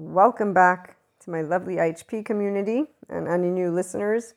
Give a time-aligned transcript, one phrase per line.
[0.00, 4.34] Welcome back to my lovely IHP community and any new listeners.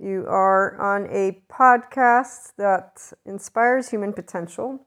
[0.00, 4.84] You are on a podcast that inspires human potential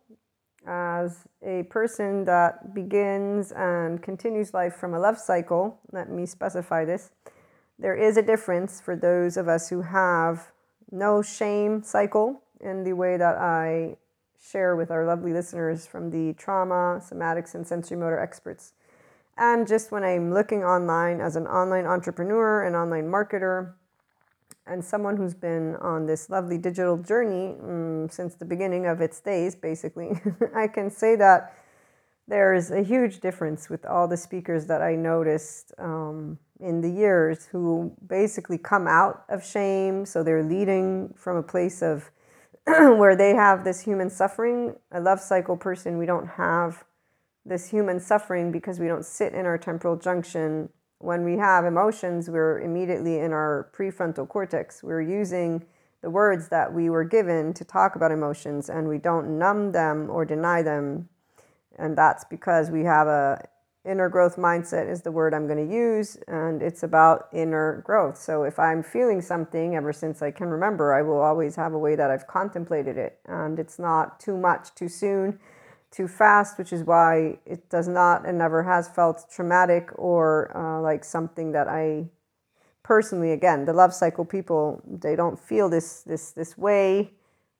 [0.67, 5.79] as a person that begins and continues life from a love cycle.
[5.93, 7.11] Let me specify this.
[7.79, 10.51] There is a difference for those of us who have
[10.91, 13.95] no shame cycle in the way that I
[14.37, 18.73] share with our lovely listeners from the trauma, somatics, and sensory motor experts.
[19.37, 23.73] And just when I'm looking online as an online entrepreneur, an online marketer,
[24.67, 29.19] and someone who's been on this lovely digital journey um, since the beginning of its
[29.19, 30.19] days, basically,
[30.55, 31.53] I can say that
[32.27, 36.89] there is a huge difference with all the speakers that I noticed um, in the
[36.89, 40.05] years who basically come out of shame.
[40.05, 42.09] So they're leading from a place of
[42.65, 44.75] where they have this human suffering.
[44.91, 46.83] A love cycle person, we don't have
[47.45, 50.69] this human suffering because we don't sit in our temporal junction.
[50.99, 54.81] When we have emotions, we're immediately in our prefrontal cortex.
[54.81, 55.65] We're using
[56.01, 60.09] the words that we were given to talk about emotions and we don't numb them
[60.09, 61.09] or deny them.
[61.77, 63.47] And that's because we have a
[63.85, 68.17] inner growth mindset is the word I'm going to use, and it's about inner growth.
[68.17, 71.77] So if I'm feeling something ever since I can remember, I will always have a
[71.77, 75.39] way that I've contemplated it, and it's not too much too soon
[75.91, 80.81] too fast, which is why it does not and never has felt traumatic or uh,
[80.81, 82.09] like something that I
[82.83, 87.11] personally, again, the love cycle people, they don't feel this this this way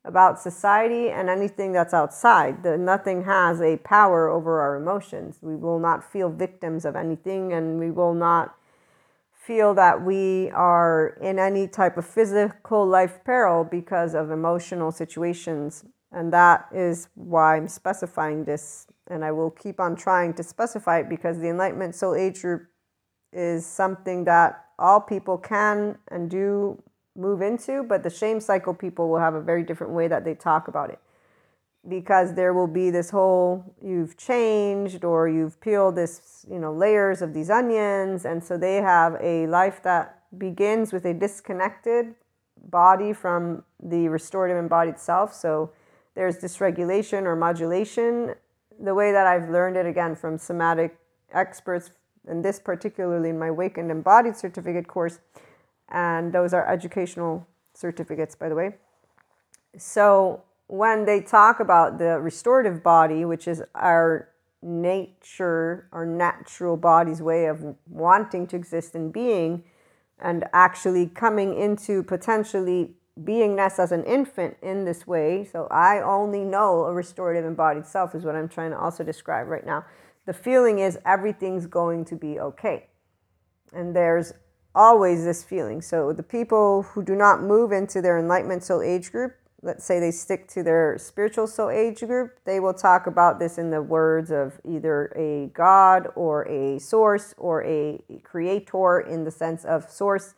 [0.04, 2.62] about society and anything that's outside.
[2.62, 5.40] The, nothing has a power over our emotions.
[5.42, 8.56] We will not feel victims of anything, and we will not
[9.34, 15.86] feel that we are in any type of physical life peril because of emotional situations
[16.16, 18.88] and that is why I'm specifying this.
[19.08, 22.68] And I will keep on trying to specify it because the Enlightenment Soul Age group
[23.34, 26.82] is something that all people can and do
[27.18, 30.34] move into, but the shame cycle people will have a very different way that they
[30.34, 31.00] talk about it.
[31.88, 37.22] Because there will be this whole you've changed or you've peeled this, you know, layers
[37.22, 38.26] of these onions.
[38.26, 42.16] And so they have a life that begins with a disconnected
[42.64, 45.34] body from the restorative embodied self.
[45.34, 45.72] So
[46.16, 48.36] there's dysregulation or modulation.
[48.80, 50.98] The way that I've learned it again from somatic
[51.34, 51.92] experts,
[52.28, 55.20] and this particularly in my Awakened Embodied certificate course,
[55.90, 58.76] and those are educational certificates, by the way.
[59.78, 64.30] So when they talk about the restorative body, which is our
[64.62, 69.64] nature, our natural body's way of wanting to exist and being,
[70.20, 75.48] and actually coming into potentially beingness as an infant in this way.
[75.50, 79.48] So I only know a restorative embodied self, is what I'm trying to also describe
[79.48, 79.86] right now.
[80.26, 82.88] The feeling is everything's going to be okay.
[83.74, 84.34] And there's
[84.74, 85.82] always this feeling.
[85.82, 90.00] So the people who do not move into their enlightenment soul age group, let's say
[90.00, 93.82] they stick to their spiritual soul age group, they will talk about this in the
[93.82, 99.90] words of either a God or a source or a creator in the sense of
[99.90, 100.36] source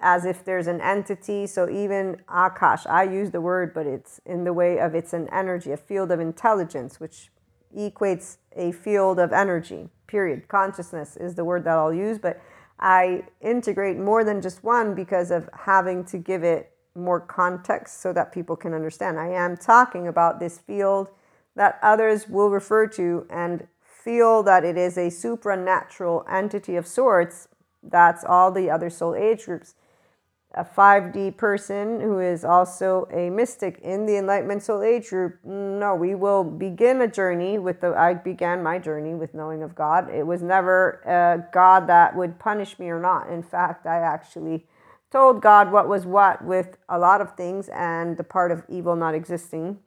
[0.00, 1.46] as if there's an entity.
[1.46, 5.28] So even Akash, I use the word, but it's in the way of it's an
[5.32, 7.30] energy, a field of intelligence, which
[7.76, 10.48] equates a field of energy, period.
[10.48, 12.40] Consciousness is the word that I'll use, but
[12.78, 18.12] I integrate more than just one because of having to give it more context so
[18.12, 19.20] that people can understand.
[19.20, 21.08] I am talking about this field
[21.54, 27.48] that others will refer to and feel that it is a supernatural entity of sorts.
[27.82, 29.74] That's all the other soul age groups
[30.54, 35.38] a 5D person who is also a mystic in the Enlightenment Soul Age group.
[35.44, 37.94] No, we will begin a journey with the.
[37.94, 40.10] I began my journey with knowing of God.
[40.12, 43.30] It was never a God that would punish me or not.
[43.30, 44.66] In fact, I actually
[45.12, 48.96] told God what was what with a lot of things and the part of evil
[48.96, 49.78] not existing.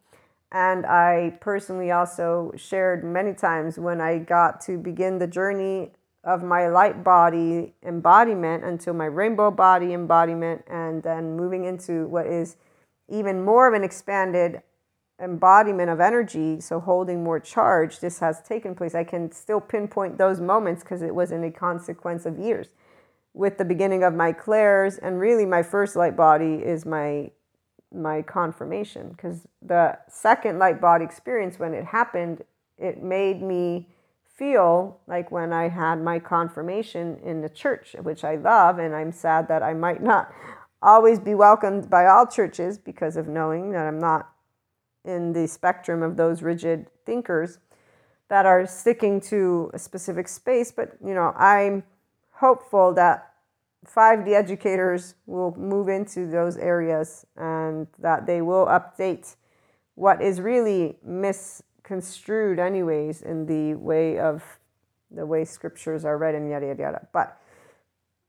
[0.52, 5.92] And I personally also shared many times when I got to begin the journey
[6.24, 12.26] of my light body embodiment until my rainbow body embodiment, and then moving into what
[12.26, 12.56] is
[13.10, 14.62] even more of an expanded
[15.22, 18.00] embodiment of energy, so holding more charge.
[18.00, 18.96] This has taken place.
[18.96, 22.70] I can still pinpoint those moments because it was in a consequence of years.
[23.34, 27.32] With the beginning of my clairs, and really my first light body is my
[27.94, 32.44] my confirmation because the second light body experience when it happened,
[32.80, 33.88] it made me
[34.36, 39.12] feel like when I had my confirmation in the church, which I love, and I'm
[39.12, 40.34] sad that I might not
[40.82, 44.30] always be welcomed by all churches because of knowing that I'm not
[45.06, 47.60] in the spectrum of those rigid thinkers,
[48.30, 50.72] that are sticking to a specific space.
[50.72, 51.84] But, you know, I'm
[52.32, 53.34] hopeful that
[53.86, 59.36] 5D educators will move into those areas and that they will update
[59.96, 60.98] what is really
[61.84, 64.44] misconstrued, anyways, in the way of
[65.12, 67.08] the way scriptures are read and yada yada yada.
[67.12, 67.40] But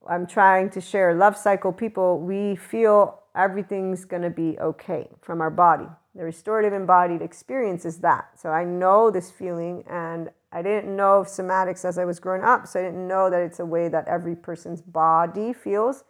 [0.08, 5.40] I'm trying to share love cycle people, we feel everything's going to be okay from
[5.40, 5.86] our body.
[6.14, 8.38] The restorative embodied experience is that.
[8.38, 12.42] So I know this feeling, and I didn't know of somatics as I was growing
[12.42, 12.66] up.
[12.66, 16.04] So I didn't know that it's a way that every person's body feels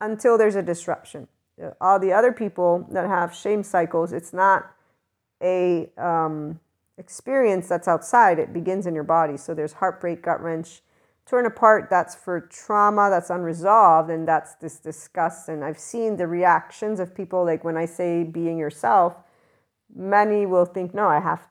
[0.00, 1.28] until there's a disruption.
[1.80, 4.70] All the other people that have shame cycles, it's not
[5.42, 6.60] a um,
[7.00, 8.38] experience that's outside.
[8.38, 9.36] It begins in your body.
[9.36, 10.82] So there's heartbreak, gut wrench,
[11.26, 11.88] torn apart.
[11.90, 15.48] That's for trauma that's unresolved, and that's this disgust.
[15.48, 19.16] And I've seen the reactions of people like when I say being yourself
[19.94, 21.48] many will think, no, I have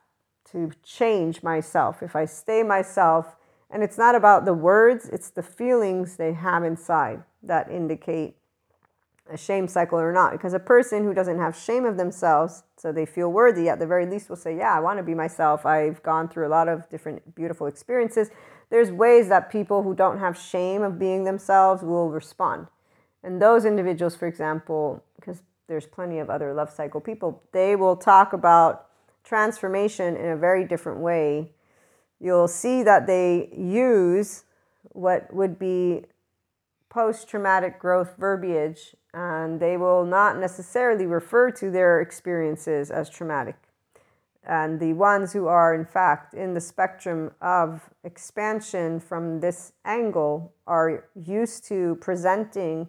[0.52, 2.02] to change myself.
[2.02, 3.36] If I stay myself,
[3.70, 8.36] and it's not about the words, it's the feelings they have inside that indicate
[9.30, 10.32] a shame cycle or not.
[10.32, 13.86] Because a person who doesn't have shame of themselves, so they feel worthy, at the
[13.86, 15.64] very least will say, Yeah, I want to be myself.
[15.64, 18.30] I've gone through a lot of different beautiful experiences.
[18.70, 22.68] There's ways that people who don't have shame of being themselves will respond.
[23.22, 27.96] And those individuals, for example, because there's plenty of other love cycle people, they will
[27.96, 28.86] talk about
[29.24, 31.52] transformation in a very different way.
[32.18, 34.44] You'll see that they use
[34.92, 36.04] what would be
[36.90, 43.56] post traumatic growth verbiage, and they will not necessarily refer to their experiences as traumatic.
[44.42, 50.52] And the ones who are, in fact, in the spectrum of expansion from this angle
[50.66, 52.88] are used to presenting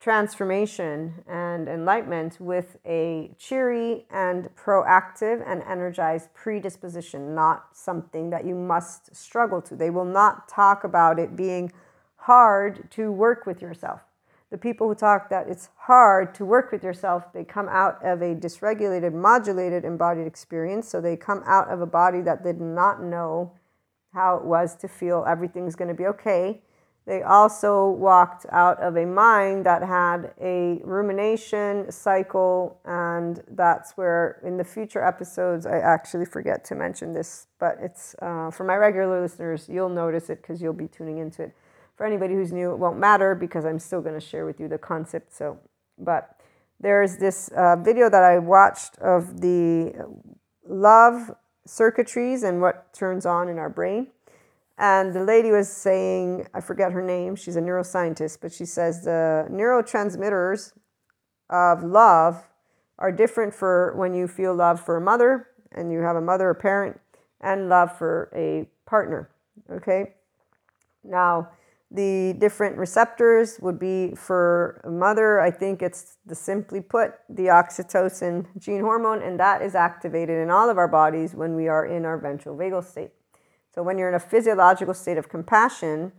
[0.00, 8.54] transformation and enlightenment with a cheery and proactive and energized predisposition, not something that you
[8.54, 9.76] must struggle to.
[9.76, 11.70] They will not talk about it being
[12.22, 14.00] hard to work with yourself.
[14.50, 18.20] The people who talk that it's hard to work with yourself, they come out of
[18.20, 20.88] a dysregulated, modulated embodied experience.
[20.88, 23.52] So they come out of a body that did not know
[24.12, 26.60] how it was to feel everything's going to be okay
[27.06, 34.40] they also walked out of a mind that had a rumination cycle, and that's where
[34.44, 38.76] in the future episodes I actually forget to mention this, but it's uh, for my
[38.76, 41.54] regular listeners, you'll notice it because you'll be tuning into it.
[42.00, 44.68] For anybody who's new, it won't matter because I'm still going to share with you
[44.68, 45.34] the concept.
[45.34, 45.58] So,
[45.98, 46.40] but
[46.80, 49.92] there's this uh, video that I watched of the
[50.66, 51.30] love
[51.68, 54.06] circuitries and what turns on in our brain
[54.80, 59.04] and the lady was saying, I forget her name, she's a neuroscientist, but she says
[59.04, 60.72] the neurotransmitters
[61.50, 62.48] of love
[62.98, 66.48] are different for when you feel love for a mother and you have a mother
[66.48, 66.98] or parent
[67.42, 69.28] and love for a partner.
[69.70, 70.14] Okay.
[71.04, 71.50] Now,
[71.90, 77.46] the different receptors would be for a mother, I think it's the simply put, the
[77.46, 81.84] oxytocin gene hormone, and that is activated in all of our bodies when we are
[81.84, 83.10] in our ventral vagal state.
[83.74, 86.12] So when you're in a physiological state of compassion,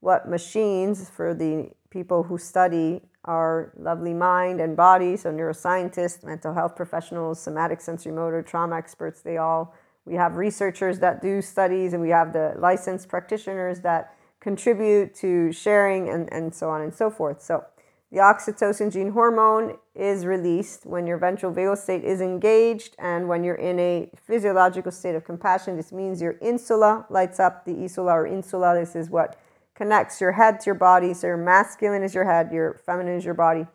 [0.00, 6.52] what machines for the people who study our lovely mind and body, so neuroscientists, mental
[6.52, 9.74] health professionals, somatic sensory motor, trauma experts, they all,
[10.04, 14.13] we have researchers that do studies and we have the licensed practitioners that
[14.44, 17.40] contribute to sharing and, and so on and so forth.
[17.42, 17.64] So
[18.12, 23.42] the oxytocin gene hormone is released when your ventral vagal state is engaged and when
[23.42, 25.76] you're in a physiological state of compassion.
[25.76, 28.78] This means your insula lights up, the isula or insula.
[28.78, 29.40] This is what
[29.74, 31.14] connects your head to your body.
[31.14, 33.66] So your masculine is your head, your feminine is your body.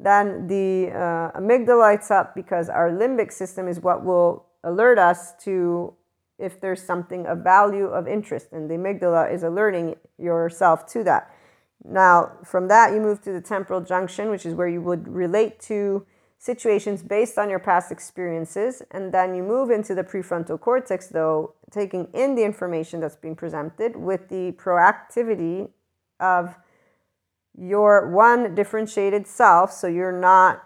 [0.00, 5.34] Then the uh, amygdala lights up because our limbic system is what will alert us
[5.44, 5.94] to
[6.38, 11.30] if there's something of value of interest, and the amygdala is alerting yourself to that.
[11.84, 15.60] Now, from that, you move to the temporal junction, which is where you would relate
[15.60, 16.06] to
[16.38, 18.82] situations based on your past experiences.
[18.90, 23.36] And then you move into the prefrontal cortex, though, taking in the information that's being
[23.36, 25.70] presented with the proactivity
[26.20, 26.56] of
[27.58, 29.72] your one differentiated self.
[29.72, 30.62] So you're not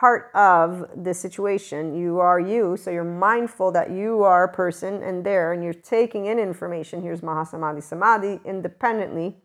[0.00, 1.94] part of the situation.
[1.94, 2.78] You are you.
[2.78, 7.02] So you're mindful that you are a person and there, and you're taking in information.
[7.02, 9.36] Here's Mahasamadhi Samadhi independently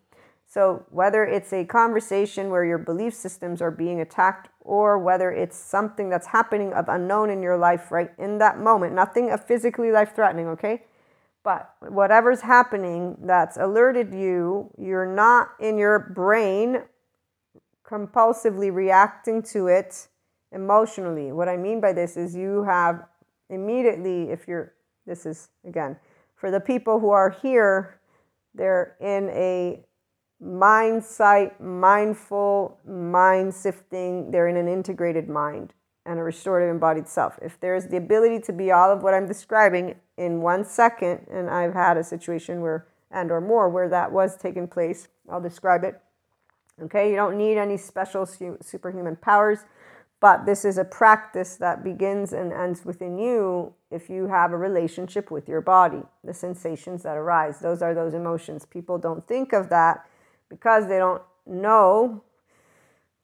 [0.48, 5.58] so, whether it's a conversation where your belief systems are being attacked, or whether it's
[5.58, 9.92] something that's happening of unknown in your life right in that moment, nothing of physically
[9.92, 10.84] life threatening, okay?
[11.44, 16.84] But whatever's happening that's alerted you, you're not in your brain
[17.84, 20.08] compulsively reacting to it
[20.56, 21.32] emotionally.
[21.32, 23.06] What I mean by this is you have
[23.50, 24.74] immediately, if you're
[25.06, 25.98] This is, again,
[26.36, 28.00] for the people who are here,
[28.56, 29.86] they're in a
[30.40, 35.74] mind sight, mindful, mind sifting, they're in an integrated mind
[36.06, 37.38] and a restorative embodied self.
[37.42, 41.50] If there's the ability to be all of what I'm describing in one second, and
[41.50, 45.84] I've had a situation where, and or more, where that was taking place, I'll describe
[45.84, 46.02] it.
[46.82, 49.60] Okay, you don't need any special superhuman powers,
[50.26, 54.58] but this is a practice that begins and ends within you if you have a
[54.58, 57.60] relationship with your body, the sensations that arise.
[57.60, 58.66] Those are those emotions.
[58.66, 60.04] People don't think of that
[60.50, 62.24] because they don't know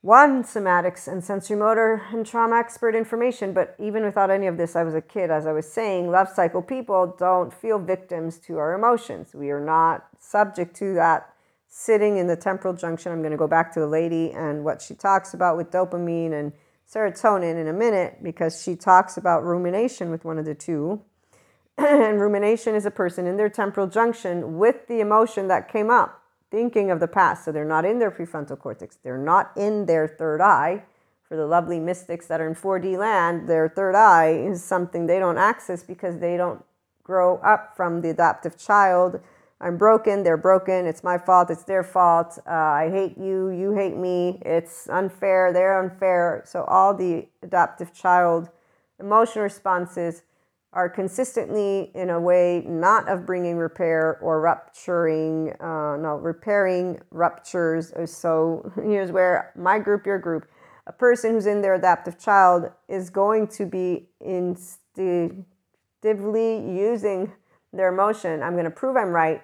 [0.01, 4.75] one somatics and sensory motor and trauma expert information but even without any of this
[4.75, 8.57] i was a kid as i was saying love cycle people don't feel victims to
[8.57, 11.33] our emotions we are not subject to that
[11.67, 14.81] sitting in the temporal junction i'm going to go back to the lady and what
[14.81, 16.51] she talks about with dopamine and
[16.91, 21.01] serotonin in a minute because she talks about rumination with one of the two
[21.77, 26.21] and rumination is a person in their temporal junction with the emotion that came up
[26.51, 27.45] thinking of the past.
[27.45, 30.83] So they're not in their prefrontal cortex, they're not in their third eye.
[31.23, 35.17] For the lovely mystics that are in 4D land, their third eye is something they
[35.17, 36.61] don't access because they don't
[37.03, 39.21] grow up from the adaptive child.
[39.61, 43.73] I'm broken, they're broken, it's my fault, it's their fault, uh, I hate you, you
[43.73, 46.41] hate me, it's unfair, they're unfair.
[46.45, 48.49] So, all the adaptive child
[48.99, 50.23] emotion responses
[50.73, 57.91] are consistently in a way not of bringing repair or rupturing, uh, no, repairing ruptures.
[58.05, 60.49] So here's where my group, your group,
[60.87, 65.45] a person who's in their adaptive child is going to be instinctively
[66.55, 67.33] using
[67.73, 68.41] their emotion.
[68.41, 69.41] I'm going to prove I'm right.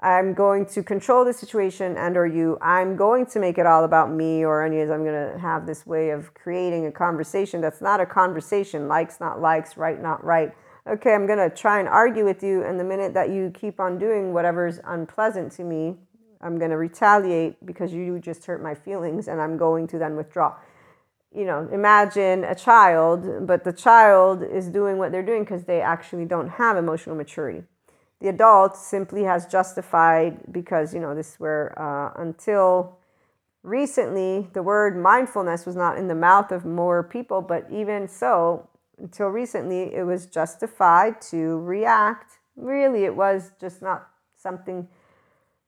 [0.00, 2.58] I'm going to control the situation and or you.
[2.60, 5.86] I'm going to make it all about me or anyways, I'm going to have this
[5.86, 10.54] way of creating a conversation that's not a conversation, likes not likes, right not right.
[10.86, 13.80] Okay, I'm going to try and argue with you and the minute that you keep
[13.80, 15.96] on doing whatever's unpleasant to me,
[16.42, 20.14] I'm going to retaliate because you just hurt my feelings and I'm going to then
[20.14, 20.56] withdraw.
[21.34, 25.80] You know, imagine a child, but the child is doing what they're doing because they
[25.80, 27.64] actually don't have emotional maturity
[28.20, 32.98] the adult simply has justified because you know this is where uh, until
[33.62, 38.68] recently the word mindfulness was not in the mouth of more people but even so
[38.98, 42.38] until recently it was justified to react.
[42.56, 44.88] Really it was just not something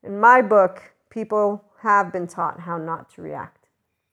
[0.03, 3.69] in my book people have been taught how not to react.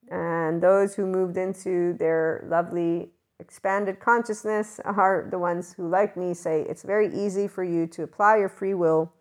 [0.10, 6.34] And those who moved into their lovely expanded consciousness are the ones who, like me,
[6.34, 9.12] say it's very easy for you to apply your free will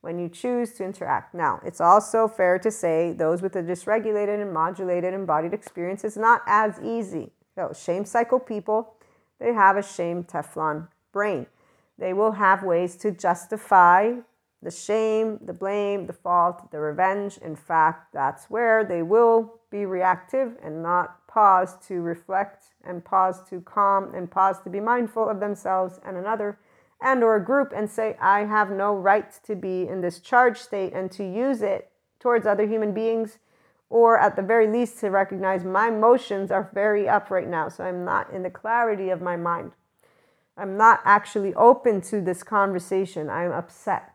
[0.00, 1.34] when you choose to interact.
[1.34, 6.16] Now, it's also fair to say those with a dysregulated and modulated embodied experience is
[6.16, 7.32] not as easy.
[7.54, 8.94] So, shame cycle people,
[9.38, 11.46] they have a shame Teflon brain.
[11.98, 14.14] They will have ways to justify
[14.62, 17.38] the shame, the blame, the fault, the revenge.
[17.38, 23.40] In fact, that's where they will be reactive and not pause to reflect and pause
[23.48, 26.58] to calm and pause to be mindful of themselves and another
[27.00, 30.60] and or a group and say i have no right to be in this charged
[30.60, 33.38] state and to use it towards other human beings
[33.88, 37.84] or at the very least to recognize my emotions are very up right now so
[37.84, 39.72] i'm not in the clarity of my mind.
[40.60, 43.30] I'm not actually open to this conversation.
[43.30, 44.09] I'm upset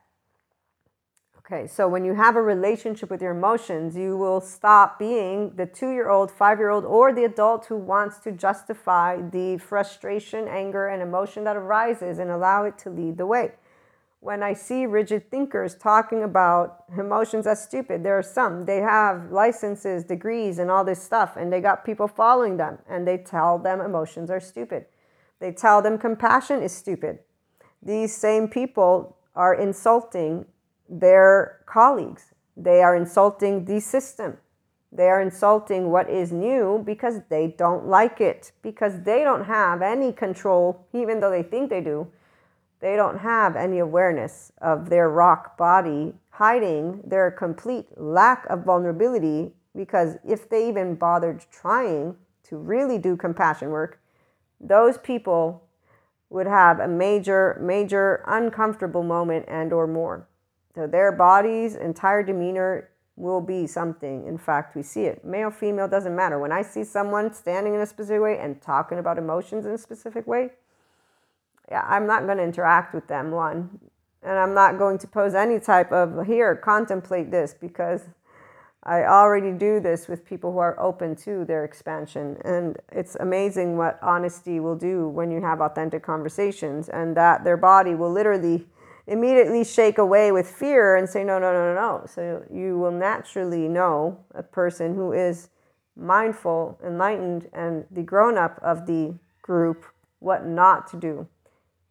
[1.46, 5.68] Okay, so when you have a relationship with your emotions, you will stop being the
[5.68, 10.48] two year old, five year old, or the adult who wants to justify the frustration,
[10.48, 13.52] anger, and emotion that arises and allow it to lead the way.
[14.22, 19.32] When I see rigid thinkers talking about emotions as stupid, there are some, they have
[19.32, 23.60] licenses, degrees, and all this stuff, and they got people following them, and they tell
[23.60, 24.88] them emotions are stupid.
[25.40, 27.20] They tell them compassion is stupid.
[27.84, 30.48] These same people are insulting
[30.90, 32.34] their colleagues.
[32.58, 34.38] They are insulting the system.
[34.92, 39.82] They are insulting what is new because they don't like it, because they don't have
[39.82, 42.08] any control, even though they think they do.
[42.80, 49.54] They don't have any awareness of their rock body hiding their complete lack of vulnerability.
[49.76, 54.00] Because if they even bothered trying to really do compassion work,
[54.62, 55.64] those people
[56.30, 60.28] would have a major, major uncomfortable moment and or more.
[60.76, 64.28] So their body's entire demeanor will be something.
[64.28, 65.24] In fact, we see it.
[65.24, 66.38] Male, female, doesn't matter.
[66.38, 69.78] When I see someone standing in a specific way and talking about emotions in a
[69.78, 70.50] specific way,
[71.72, 73.80] yeah, I'm not going to interact with them, one.
[74.22, 78.10] And I'm not going to pose any type of here, contemplate this because
[78.84, 82.38] I already do this with people who are open to their expansion.
[82.44, 87.58] And it's amazing what honesty will do when you have authentic conversations, and that their
[87.58, 88.68] body will literally
[89.08, 92.06] immediately shake away with fear and say, no, no, no, no, no.
[92.08, 95.50] So you will naturally know a person who is
[95.96, 99.86] mindful, enlightened, and the grown up of the group
[100.20, 101.28] what not to do,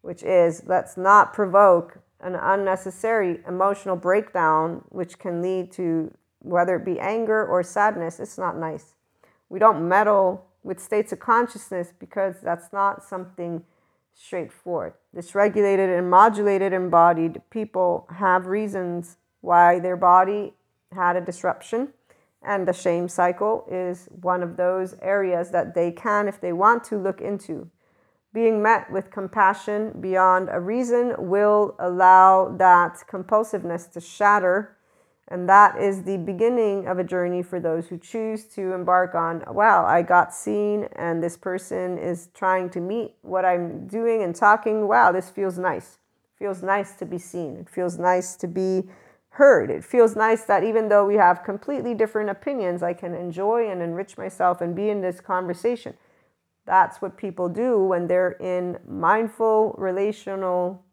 [0.01, 6.85] which is let's not provoke an unnecessary emotional breakdown, which can lead to whether it
[6.85, 8.93] be anger or sadness, it's not nice.
[9.49, 13.63] We don't meddle with states of consciousness because that's not something
[14.15, 14.93] straightforward.
[15.15, 20.53] Dysregulated and modulated embodied people have reasons why their body
[20.91, 21.89] had a disruption.
[22.41, 26.83] And the shame cycle is one of those areas that they can, if they want
[26.85, 27.69] to, look into.
[28.33, 34.77] Being met with compassion beyond a reason will allow that compulsiveness to shatter
[35.27, 39.43] and that is the beginning of a journey for those who choose to embark on
[39.47, 44.35] wow, I got seen, and this person is trying to meet what I'm doing and
[44.35, 44.87] talking.
[44.87, 45.97] Wow, this feels nice.
[46.35, 47.57] It feels nice to be seen.
[47.57, 48.83] It feels nice to be
[49.29, 49.71] heard.
[49.71, 53.81] It feels nice that even though we have completely different opinions, I can enjoy and
[53.81, 55.95] enrich myself and be in this conversation.
[56.65, 60.83] That's what people do when they're in mindful relational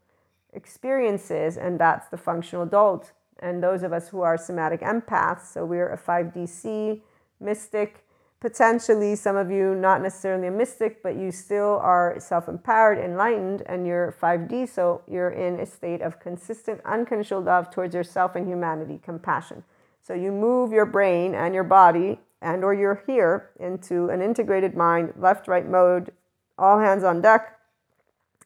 [0.53, 3.11] experiences, and that's the functional adult
[3.43, 7.01] and those of us who are somatic empaths, so we're a 5DC
[7.41, 8.05] mystic,
[8.39, 13.61] potentially some of you not necessarily a mystic, but you still are self empowered, enlightened,
[13.65, 18.47] and you're 5D, so you're in a state of consistent, unconditional love towards yourself and
[18.47, 19.63] humanity, compassion.
[20.01, 24.75] So you move your brain and your body and or you're here into an integrated
[24.75, 26.11] mind, left right mode,
[26.57, 27.57] all hands on deck,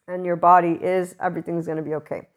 [0.07, 2.27] and your body is everything's going to be okay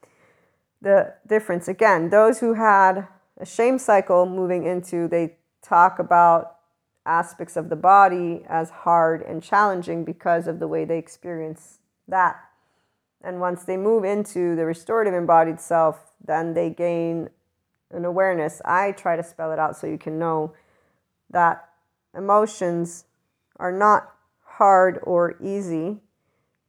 [0.80, 1.68] the difference.
[1.68, 3.06] Again, those who had
[3.38, 6.56] a shame cycle moving into, they talk about
[7.06, 12.36] aspects of the body as hard and challenging because of the way they experience that.
[13.22, 17.28] And once they move into the restorative embodied self, then they gain
[17.90, 18.62] an awareness.
[18.64, 20.54] I try to spell it out so you can know
[21.30, 21.68] that
[22.16, 23.04] emotions
[23.56, 24.12] are not
[24.44, 25.98] hard or easy.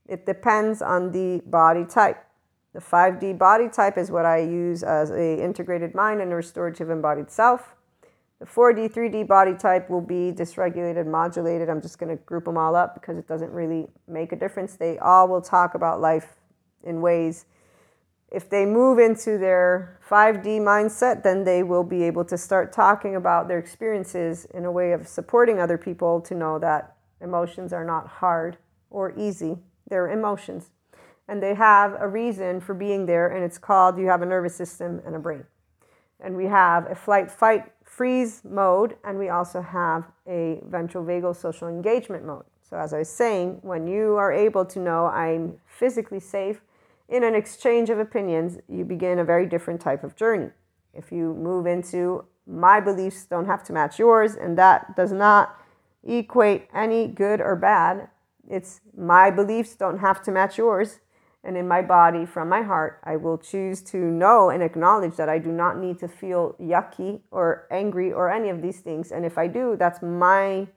[0.07, 2.25] It depends on the body type.
[2.73, 6.89] The 5D body type is what I use as a integrated mind and a restorative
[6.89, 7.75] embodied self.
[8.39, 11.69] The 4D, 3D body type will be dysregulated, modulated.
[11.69, 14.77] I'm just going to group them all up because it doesn't really make a difference.
[14.77, 16.37] They all will talk about life
[16.83, 17.45] in ways.
[18.31, 23.17] If they move into their 5D mindset, then they will be able to start talking
[23.17, 27.85] about their experiences in a way of supporting other people to know that emotions are
[27.85, 28.57] not hard
[28.89, 29.57] or easy.
[29.89, 30.71] They're emotions
[31.31, 34.53] and they have a reason for being there, and it's called you have a nervous
[34.53, 35.45] system and a brain.
[36.19, 41.37] And we have a flight, fight, freeze mode, and we also have a ventral vagal
[41.37, 42.43] social engagement mode.
[42.69, 46.59] So, as I was saying, when you are able to know I'm physically safe
[47.07, 50.49] in an exchange of opinions, you begin a very different type of journey.
[50.93, 55.57] If you move into my beliefs don't have to match yours, and that does not
[56.05, 58.09] equate any good or bad,
[58.49, 60.99] it's my beliefs don't have to match yours
[61.43, 65.27] and in my body from my heart, I will choose to know and acknowledge that
[65.27, 69.11] I do not need to feel yucky or angry or any of these things.
[69.11, 70.67] And if I do, that's my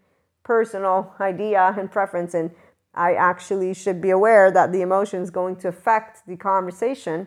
[0.42, 2.32] personal idea and preference.
[2.32, 2.50] And
[2.94, 7.26] I actually should be aware that the emotion is going to affect the conversation.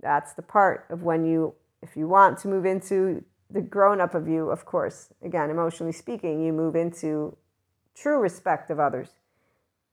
[0.00, 4.16] That's the part of when you, if you want to move into the grown up
[4.16, 7.36] of you, of course, again, emotionally speaking, you move into
[7.94, 9.10] true respect of others.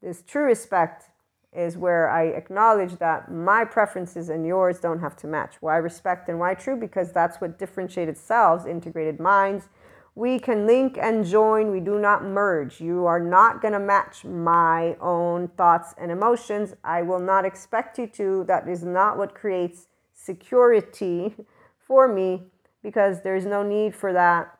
[0.01, 1.08] This true respect
[1.53, 5.55] is where I acknowledge that my preferences and yours don't have to match.
[5.61, 6.75] Why respect and why true?
[6.75, 9.67] Because that's what differentiated selves, integrated minds.
[10.13, 12.81] We can link and join, we do not merge.
[12.81, 16.75] You are not going to match my own thoughts and emotions.
[16.83, 18.43] I will not expect you to.
[18.43, 21.33] That is not what creates security
[21.79, 22.43] for me
[22.83, 24.57] because there's no need for that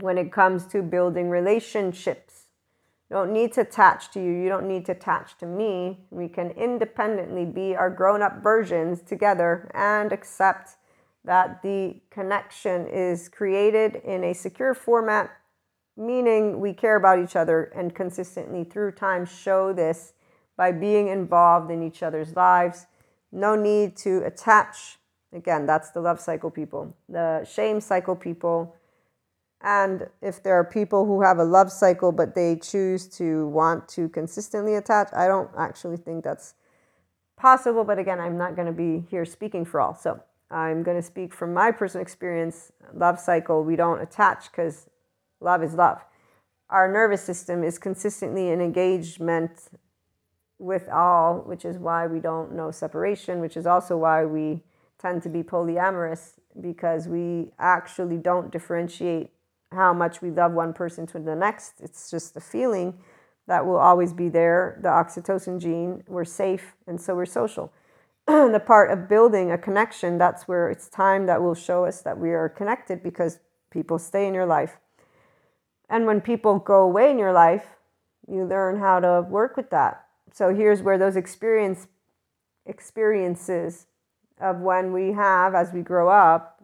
[0.00, 2.43] when it comes to building relationships
[3.10, 4.32] don't need to attach to you.
[4.32, 6.06] You don't need to attach to me.
[6.10, 10.76] We can independently be our grown up versions together and accept
[11.24, 15.30] that the connection is created in a secure format,
[15.96, 20.12] meaning we care about each other and consistently through time show this
[20.56, 22.86] by being involved in each other's lives.
[23.32, 24.98] No need to attach.
[25.32, 26.96] Again, that's the love cycle people.
[27.08, 28.76] The shame cycle people
[29.64, 33.88] and if there are people who have a love cycle but they choose to want
[33.88, 36.52] to consistently attach, I don't actually think that's
[37.38, 37.82] possible.
[37.82, 39.94] But again, I'm not going to be here speaking for all.
[39.94, 42.72] So I'm going to speak from my personal experience.
[42.92, 44.90] Love cycle, we don't attach because
[45.40, 46.04] love is love.
[46.68, 49.70] Our nervous system is consistently in engagement
[50.58, 54.62] with all, which is why we don't know separation, which is also why we
[54.98, 59.30] tend to be polyamorous because we actually don't differentiate
[59.74, 61.74] how much we love one person to the next.
[61.80, 62.98] It's just a feeling
[63.46, 64.78] that will always be there.
[64.82, 67.72] The oxytocin gene, we're safe, and so we're social.
[68.26, 72.18] the part of building a connection, that's where it's time that will show us that
[72.18, 74.78] we are connected because people stay in your life.
[75.90, 77.66] And when people go away in your life,
[78.26, 80.06] you learn how to work with that.
[80.32, 81.86] So here's where those experience
[82.66, 83.86] experiences
[84.40, 86.54] of when we have as we grow up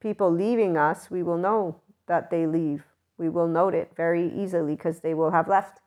[0.00, 2.84] people leaving us, we will know that they leave.
[3.18, 5.80] We will note it very easily because they will have left.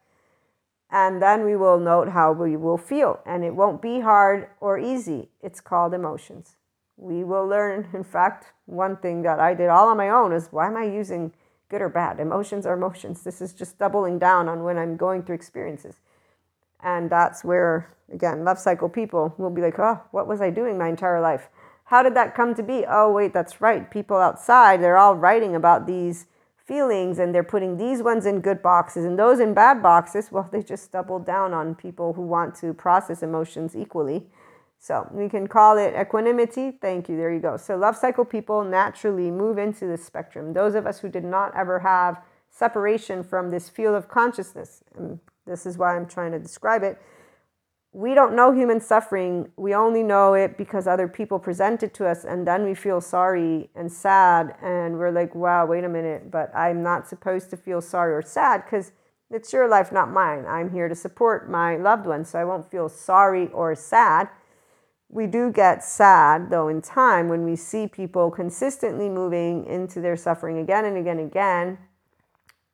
[0.92, 3.20] And then we will note how we will feel.
[3.26, 5.30] And it won't be hard or easy.
[5.42, 6.56] It's called emotions.
[6.98, 10.48] We will learn, in fact, one thing that I did all on my own is
[10.52, 11.34] why am I using
[11.70, 12.20] good or bad?
[12.20, 13.24] Emotions are emotions.
[13.24, 15.96] This is just doubling down on when I'm going through experiences.
[16.82, 20.78] And that's where, again, love cycle people will be like, oh, what was I doing
[20.78, 21.50] my entire life?
[21.90, 22.86] How did that come to be?
[22.88, 23.90] Oh, wait, that's right.
[23.90, 28.62] People outside, they're all writing about these feelings and they're putting these ones in good
[28.62, 30.32] boxes and those in bad boxes.
[30.32, 34.28] Well, they just doubled down on people who want to process emotions equally.
[34.78, 36.78] So we can call it equanimity.
[36.80, 37.18] Thank you.
[37.18, 37.58] There you go.
[37.58, 40.54] So love cycle people naturally move into the spectrum.
[40.54, 42.22] Those of us who did not ever have
[42.52, 47.02] separation from this field of consciousness, and this is why I'm trying to describe it,
[47.92, 49.52] we don't know human suffering.
[49.58, 53.02] We only know it because other people present it to us, and then we feel
[53.02, 57.58] sorry and sad, and we're like, wow, wait a minute, but I'm not supposed to
[57.58, 58.92] feel sorry or sad because
[59.32, 60.46] it's your life, not mine.
[60.48, 64.30] I'm here to support my loved ones, so I won't feel sorry or sad.
[65.12, 70.16] We do get sad, though, in time when we see people consistently moving into their
[70.16, 71.80] suffering again and again and again,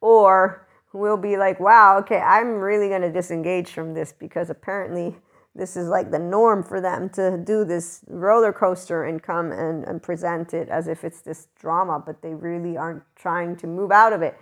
[0.02, 0.65] or
[0.96, 5.16] will be like, wow, okay, I'm really going to disengage from this because apparently
[5.54, 9.86] this is like the norm for them to do this roller coaster and come and,
[9.86, 13.92] and present it as if it's this drama, but they really aren't trying to move
[13.92, 14.38] out of it.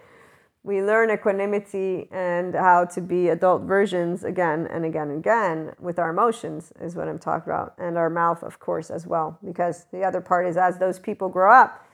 [0.63, 6.00] We learn equanimity and how to be adult versions again and again and again with
[6.00, 9.38] our emotions, is what I'm talking about, and our mouth, of course, as well.
[9.46, 11.86] Because the other part is as those people grow up,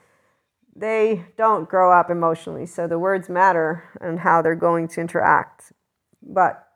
[0.74, 2.66] they don't grow up emotionally.
[2.66, 5.72] So the words matter and how they're going to interact.
[6.22, 6.66] But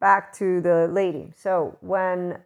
[0.00, 1.32] back to the lady.
[1.36, 2.38] So when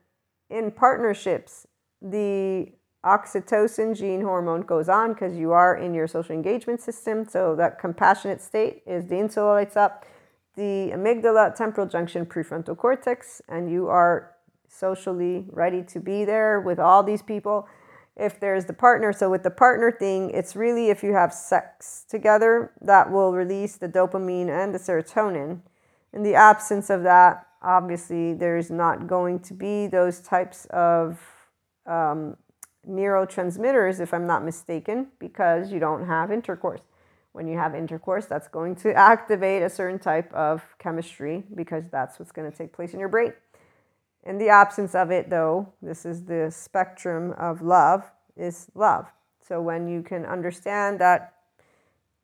[0.48, 1.66] in partnerships,
[2.00, 2.72] the
[3.04, 7.26] oxytocin gene hormone goes on because you are in your social engagement system.
[7.28, 10.06] So that compassionate state is the insula lights up,
[10.54, 14.32] the amygdala, temporal junction, prefrontal cortex, and you are
[14.68, 17.68] socially ready to be there with all these people
[18.16, 19.12] if there's the partner.
[19.12, 23.76] So with the partner thing, it's really if you have sex together that will release
[23.76, 25.60] the dopamine and the serotonin.
[26.12, 31.18] In the absence of that, obviously, there's not going to be those types of
[31.86, 32.36] um,
[32.88, 36.80] neurotransmitters, if I'm not mistaken, because you don't have intercourse.
[37.32, 42.18] When you have intercourse, that's going to activate a certain type of chemistry because that's
[42.18, 43.32] what's going to take place in your brain.
[44.24, 49.10] In the absence of it, though, this is the spectrum of love, is love.
[49.40, 51.34] So when you can understand that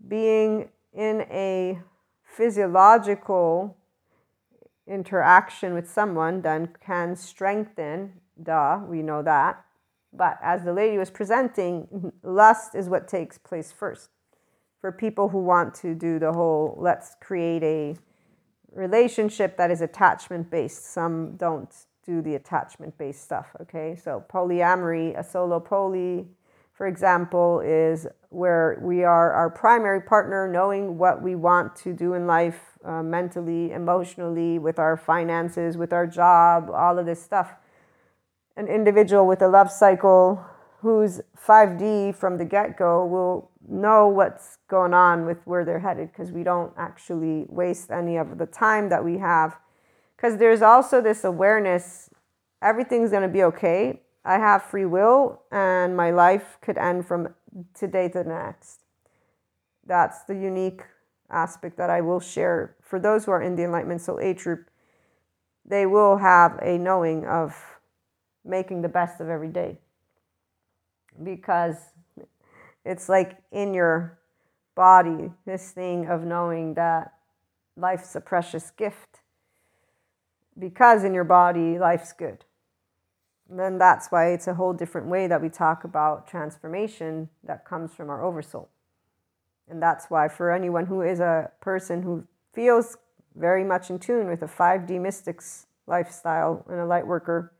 [0.06, 1.80] being in a
[2.22, 3.76] physiological
[4.86, 9.64] interaction with someone then can strengthen, duh, we know that.
[10.12, 14.10] But as the lady was presenting, lust is what takes place first.
[14.80, 17.96] For people who want to do the whole let's create a
[18.72, 23.48] relationship that is attachment based, some don't do the attachment based stuff.
[23.60, 26.26] Okay, so polyamory, a solo poly,
[26.72, 32.14] for example, is where we are our primary partner, knowing what we want to do
[32.14, 37.54] in life uh, mentally, emotionally, with our finances, with our job, all of this stuff.
[38.56, 40.44] An individual with a love cycle
[40.80, 46.10] who's 5D from the get go will know what's going on with where they're headed
[46.10, 49.58] because we don't actually waste any of the time that we have
[50.16, 52.10] because there's also this awareness
[52.62, 54.00] everything's going to be okay.
[54.24, 57.34] I have free will, and my life could end from
[57.74, 58.80] today to the next.
[59.86, 60.82] That's the unique
[61.30, 64.70] aspect that I will share for those who are in the Enlightenment Soul Age group.
[65.64, 67.56] They will have a knowing of
[68.44, 69.78] making the best of every day
[71.22, 71.76] because
[72.88, 74.18] it's like in your
[74.74, 77.12] body this thing of knowing that
[77.76, 79.20] life's a precious gift
[80.58, 82.44] because in your body, life's good.
[83.50, 87.94] then that's why it's a whole different way that we talk about transformation that comes
[87.94, 88.68] from our oversoul.
[89.70, 92.96] And that's why, for anyone who is a person who feels
[93.36, 97.52] very much in tune with a 5D mystics lifestyle and a light worker,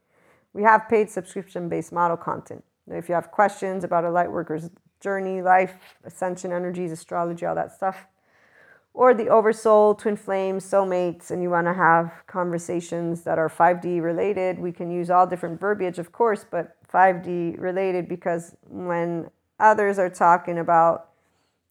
[0.53, 2.65] we have paid subscription based model content.
[2.87, 4.69] If you have questions about a light worker's
[5.01, 8.07] journey, life, ascension energies, astrology, all that stuff,
[8.95, 14.03] or the oversoul, twin flames, soulmates, and you want to have conversations that are 5D
[14.03, 19.31] related, we can use all different verbiage, of course, but 5D related because when
[19.61, 21.11] others are talking about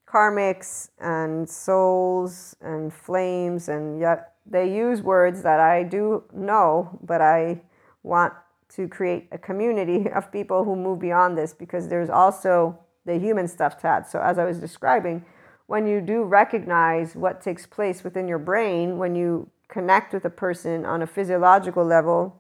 [0.08, 7.22] karmics and souls and flames, and yet they use words that I do know, but
[7.22, 7.62] I
[8.04, 8.34] want
[8.70, 13.48] to create a community of people who move beyond this because there's also the human
[13.48, 14.06] stuff to add.
[14.06, 15.26] So, as I was describing,
[15.66, 20.30] when you do recognize what takes place within your brain, when you connect with a
[20.30, 22.40] person on a physiological level,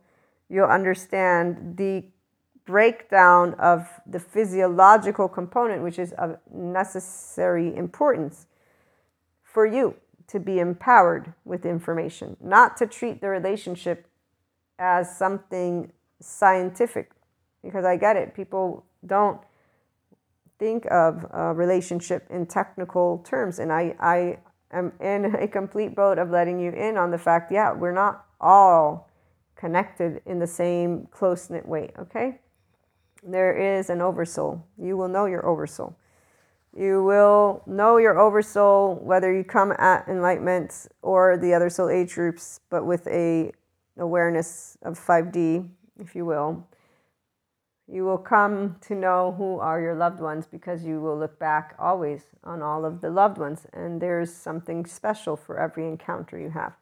[0.49, 2.03] you'll understand the
[2.65, 8.45] breakdown of the physiological component, which is of necessary importance
[9.41, 9.95] for you
[10.27, 14.05] to be empowered with information, not to treat the relationship
[14.77, 17.11] as something scientific.
[17.63, 19.39] Because I get it, people don't
[20.59, 23.59] think of a relationship in technical terms.
[23.59, 24.39] And I, I
[24.71, 28.25] am in a complete boat of letting you in on the fact, yeah, we're not
[28.39, 29.09] all
[29.55, 32.39] connected in the same close knit way, okay?
[33.23, 34.65] There is an oversoul.
[34.77, 35.97] You will know your oversoul.
[36.77, 42.13] You will know your oversoul whether you come at enlightenment or the other soul age
[42.13, 43.51] groups, but with a
[43.97, 45.67] awareness of 5D,
[45.99, 46.67] if you will.
[47.89, 51.73] You will come to know who are your loved ones because you will look back
[51.79, 56.49] always on all of the loved ones, and there's something special for every encounter you
[56.49, 56.73] have.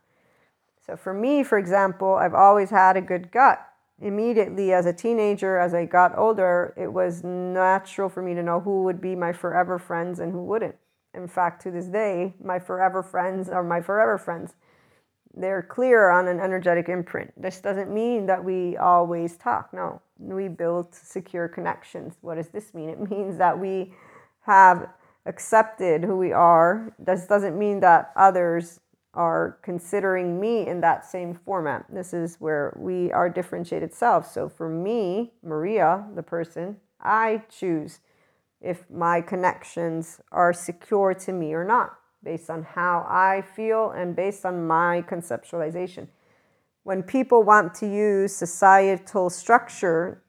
[0.84, 3.64] So, for me, for example, I've always had a good gut.
[4.02, 8.60] Immediately as a teenager, as I got older, it was natural for me to know
[8.60, 10.76] who would be my forever friends and who wouldn't.
[11.14, 14.56] In fact, to this day, my forever friends are my forever friends.
[15.34, 17.32] They're clear on an energetic imprint.
[17.42, 19.74] This doesn't mean that we always talk.
[19.74, 22.16] No, we build secure connections.
[22.22, 22.90] What does this mean?
[22.90, 23.94] It means that we
[24.42, 24.90] have
[25.26, 26.94] accepted who we are.
[27.00, 28.80] This doesn't mean that others
[29.14, 31.86] are considering me in that same format.
[31.90, 34.30] This is where we are differentiated selves.
[34.30, 38.00] So for me, Maria, the person, I choose
[38.62, 44.16] if my connections are secure to me or not, based on how I feel and
[44.16, 46.08] based on my conceptualization
[46.86, 50.22] when people want to use societal structure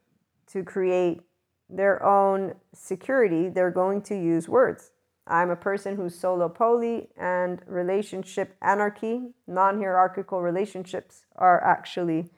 [0.46, 1.20] to create
[1.68, 4.90] their own security, they're going to use words.
[5.26, 12.30] I'm a person who's solo poly and relationship anarchy, non hierarchical relationships are actually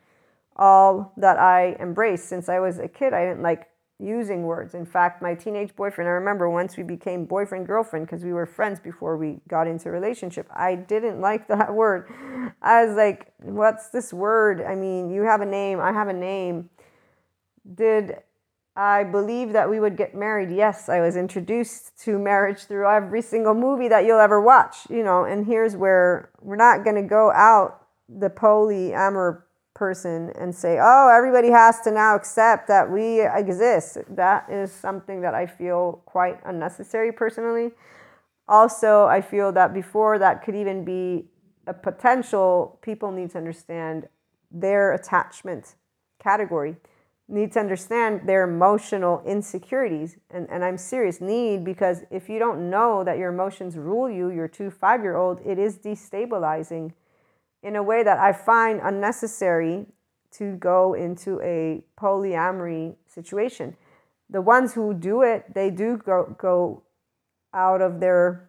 [0.56, 2.24] all that I embrace.
[2.24, 3.68] Since I was a kid, I didn't like
[3.98, 4.74] using words.
[4.74, 8.46] In fact, my teenage boyfriend, I remember once we became boyfriend girlfriend because we were
[8.46, 10.48] friends before we got into a relationship.
[10.54, 12.08] I didn't like that word.
[12.62, 14.62] I was like, what's this word?
[14.62, 16.70] I mean, you have a name, I have a name.
[17.74, 18.18] Did
[18.76, 20.52] I believe that we would get married?
[20.52, 25.02] Yes, I was introduced to marriage through every single movie that you'll ever watch, you
[25.02, 29.42] know, and here's where we're not going to go out the polyamor
[29.78, 33.98] person and say, oh, everybody has to now accept that we exist.
[34.10, 37.70] That is something that I feel quite unnecessary personally.
[38.48, 41.26] Also, I feel that before that could even be
[41.68, 44.08] a potential, people need to understand
[44.50, 45.76] their attachment
[46.20, 46.76] category,
[47.28, 50.16] need to understand their emotional insecurities.
[50.30, 54.30] And, and I'm serious, need because if you don't know that your emotions rule you,
[54.30, 56.92] your two five year old, it is destabilizing
[57.62, 59.86] in a way that I find unnecessary
[60.32, 63.76] to go into a polyamory situation.
[64.30, 66.82] The ones who do it, they do go, go
[67.54, 68.48] out of their,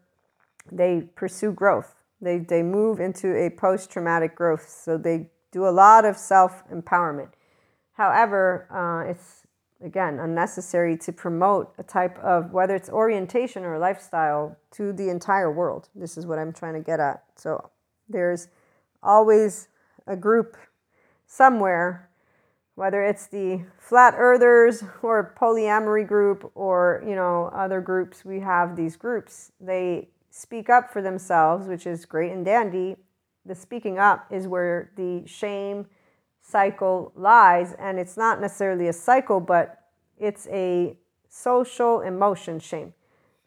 [0.71, 2.03] they pursue growth.
[2.21, 4.67] They, they move into a post traumatic growth.
[4.69, 7.29] So they do a lot of self empowerment.
[7.93, 9.47] However, uh, it's
[9.83, 15.51] again unnecessary to promote a type of whether it's orientation or lifestyle to the entire
[15.51, 15.89] world.
[15.95, 17.23] This is what I'm trying to get at.
[17.35, 17.69] So
[18.09, 18.49] there's
[19.01, 19.67] always
[20.07, 20.57] a group
[21.25, 22.09] somewhere,
[22.75, 28.25] whether it's the flat earthers or polyamory group or you know other groups.
[28.25, 29.51] We have these groups.
[29.59, 32.95] They speak up for themselves, which is great and dandy.
[33.45, 35.87] The speaking up is where the shame
[36.41, 39.83] cycle lies, and it's not necessarily a cycle, but
[40.17, 42.93] it's a social emotion shame.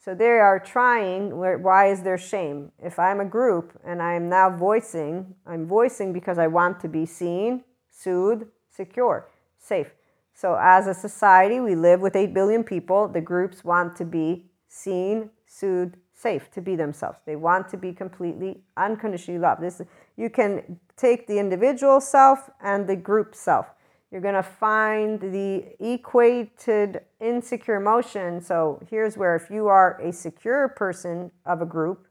[0.04, 2.72] So they are trying, why is there shame?
[2.82, 7.06] If I'm a group and I'm now voicing, I'm voicing because I want to be
[7.06, 7.62] seen,
[7.92, 9.92] soothed, secure, safe.
[10.34, 13.06] So, as a society, we live with 8 billion people.
[13.06, 17.18] The groups want to be seen, soothed, safe to be themselves.
[17.24, 19.62] They want to be completely unconditionally loved.
[19.62, 19.82] This
[20.16, 23.66] you can take the individual self and the group self.
[24.12, 28.40] You're going to find the equated insecure emotion.
[28.40, 32.06] So here's where if you are a secure person of a group,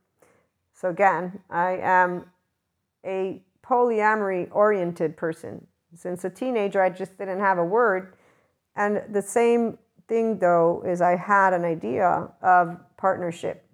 [0.74, 2.26] so again, I am
[3.06, 5.68] a polyamory oriented person.
[5.96, 8.16] Since a teenager, I just didn't have a word.
[8.76, 13.66] And the same thing, though, is I had an idea of partnership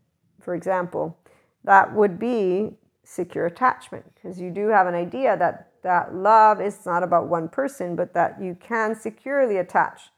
[0.47, 1.17] for example,
[1.65, 2.71] that would be
[3.03, 7.49] secure attachment because you do have an idea that that love is not about one
[7.49, 10.09] person, but that you can securely attach.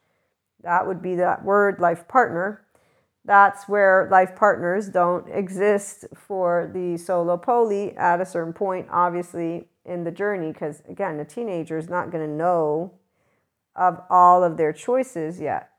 [0.64, 2.66] That would be that word life partner.
[3.26, 9.68] That's where life partners don't exist for the solo poly at a certain point, obviously,
[9.86, 10.52] in the journey.
[10.52, 12.94] Because again, a teenager is not going to know
[13.76, 15.70] of all of their choices yet.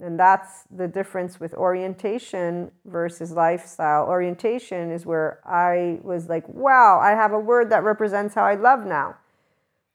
[0.00, 4.06] And that's the difference with orientation versus lifestyle.
[4.06, 8.56] Orientation is where I was like, wow, I have a word that represents how I
[8.56, 9.16] love now.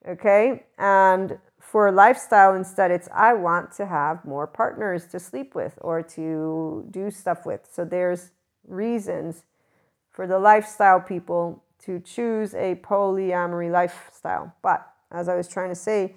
[0.08, 0.64] Okay.
[0.78, 6.02] And for lifestyle, instead, it's I want to have more partners to sleep with or
[6.02, 7.68] to do stuff with.
[7.70, 8.32] So there's
[8.66, 9.44] reasons
[10.10, 14.54] for the lifestyle people to choose a polyamory lifestyle.
[14.62, 16.16] But as I was trying to say,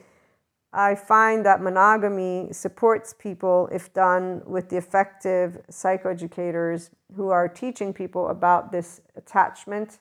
[0.73, 7.93] I find that monogamy supports people if done with the effective psychoeducators who are teaching
[7.93, 9.99] people about this attachment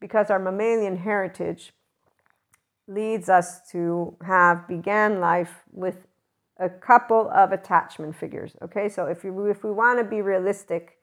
[0.00, 1.72] because our mammalian heritage
[2.86, 6.06] leads us to have began life with
[6.58, 8.54] a couple of attachment figures.
[8.60, 10.98] Okay, so if, you, if we want to be realistic,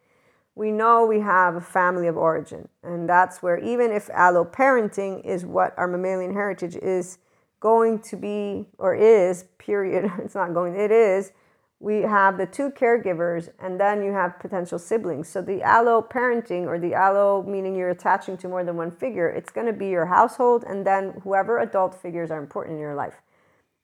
[0.53, 5.25] we know we have a family of origin, and that's where even if allo parenting
[5.25, 7.17] is what our mammalian heritage is
[7.59, 11.31] going to be or is period it's not going it is
[11.79, 15.29] we have the two caregivers and then you have potential siblings.
[15.29, 19.29] So the allo parenting or the allo meaning you're attaching to more than one figure
[19.29, 22.95] it's going to be your household and then whoever adult figures are important in your
[22.95, 23.21] life.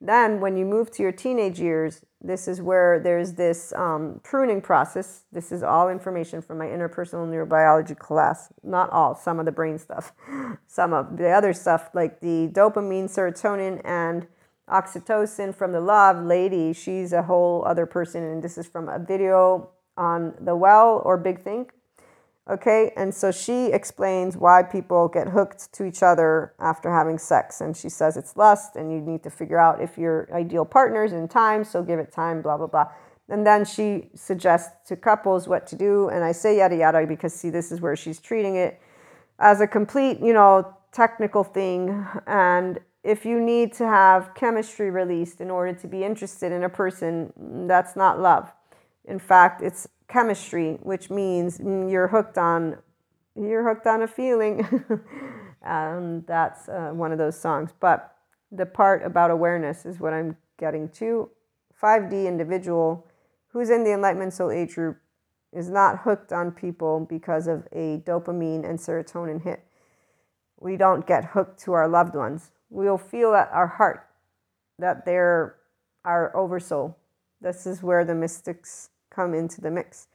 [0.02, 4.62] Then, when you move to your teenage years, this is where there's this um, pruning
[4.62, 5.24] process.
[5.32, 8.52] This is all information from my interpersonal neurobiology class.
[8.64, 10.14] Not all, some of the brain stuff.
[10.68, 14.28] Some of the other stuff, like the dopamine, serotonin, and
[14.70, 18.24] oxytocin from the love lady, she's a whole other person.
[18.24, 21.72] And this is from a video on the Well or Big Think
[22.48, 27.60] Okay, and so she explains why people get hooked to each other after having sex.
[27.60, 31.12] And she says it's lust, and you need to figure out if you're ideal partners
[31.12, 32.92] in time, so give it time, blah, blah, blah.
[33.30, 36.10] And then she suggests to couples what to do.
[36.10, 38.80] And I say yada yada because, see, this is where she's treating it
[39.40, 42.06] as a complete, you know, technical thing.
[42.28, 46.70] And if you need to have chemistry released in order to be interested in a
[46.70, 47.34] person,
[47.68, 48.54] that's not love.
[49.06, 52.78] In fact, it's chemistry, which means you're hooked on
[53.36, 54.66] you're hooked on a feeling.
[55.62, 57.72] and that's uh, one of those songs.
[57.80, 58.16] But
[58.52, 61.30] the part about awareness is what I'm getting to.
[61.82, 63.06] 5D individual
[63.50, 64.98] who's in the Enlightenment Soul Age group
[65.52, 69.64] is not hooked on people because of a dopamine and serotonin hit.
[70.60, 72.52] We don't get hooked to our loved ones.
[72.70, 74.08] We'll feel at our heart
[74.80, 75.56] that they're
[76.04, 76.98] our oversoul.
[77.42, 80.08] This is where the mystics come into the mix.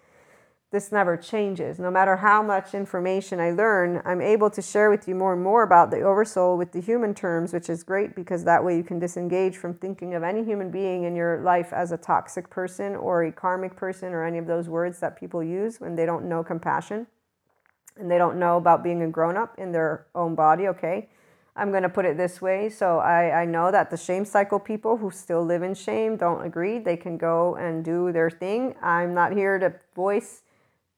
[0.72, 1.80] This never changes.
[1.80, 5.42] No matter how much information I learn, I'm able to share with you more and
[5.42, 8.84] more about the oversoul with the human terms, which is great because that way you
[8.84, 12.94] can disengage from thinking of any human being in your life as a toxic person
[12.94, 16.28] or a karmic person or any of those words that people use when they don't
[16.28, 17.08] know compassion
[17.98, 21.08] and they don't know about being a grown up in their own body, okay?
[21.60, 22.70] I'm going to put it this way.
[22.70, 26.42] So I, I know that the shame cycle people who still live in shame don't
[26.42, 26.78] agree.
[26.78, 28.74] They can go and do their thing.
[28.82, 30.40] I'm not here to voice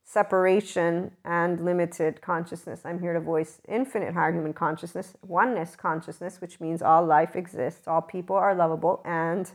[0.04, 2.82] separation and limited consciousness.
[2.84, 7.88] I'm here to voice infinite higher human consciousness, oneness consciousness, which means all life exists,
[7.88, 9.50] all people are lovable, and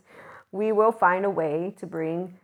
[0.52, 2.38] we will find a way to bring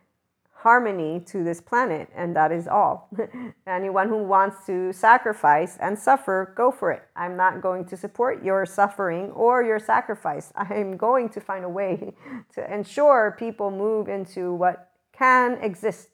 [0.64, 3.10] harmony to this planet, and that is all.
[3.68, 7.04] Anyone who wants to sacrifice and suffer, go for it.
[7.16, 10.54] I'm not going to support your suffering or your sacrifice.
[10.56, 12.14] I'm going to find a way
[12.56, 16.10] to ensure people move into what can exist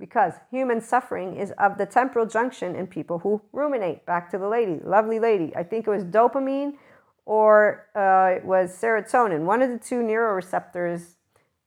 [0.00, 4.04] because human suffering is of the temporal junction in people who ruminate.
[4.04, 5.54] Back to the lady, lovely lady.
[5.54, 6.74] I think it was dopamine
[7.26, 9.44] or uh, it was serotonin.
[9.44, 11.14] One of the two neuroreceptors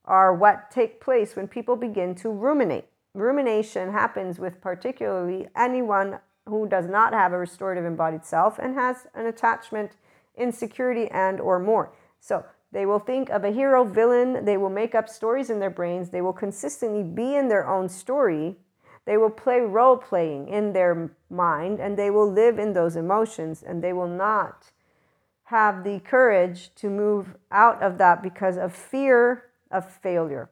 [0.08, 2.86] are what take place when people begin to ruminate.
[3.14, 9.08] Rumination happens with particularly anyone who does not have a restorative embodied self and has
[9.14, 9.98] an attachment
[10.36, 11.92] insecurity and or more.
[12.20, 14.46] So They will think of a hero, villain.
[14.46, 16.10] They will make up stories in their brains.
[16.10, 18.58] They will consistently be in their own story.
[19.06, 23.64] They will play role playing in their mind and they will live in those emotions
[23.64, 24.72] and they will not
[25.46, 30.50] have the courage to move out of that because of fear of failure,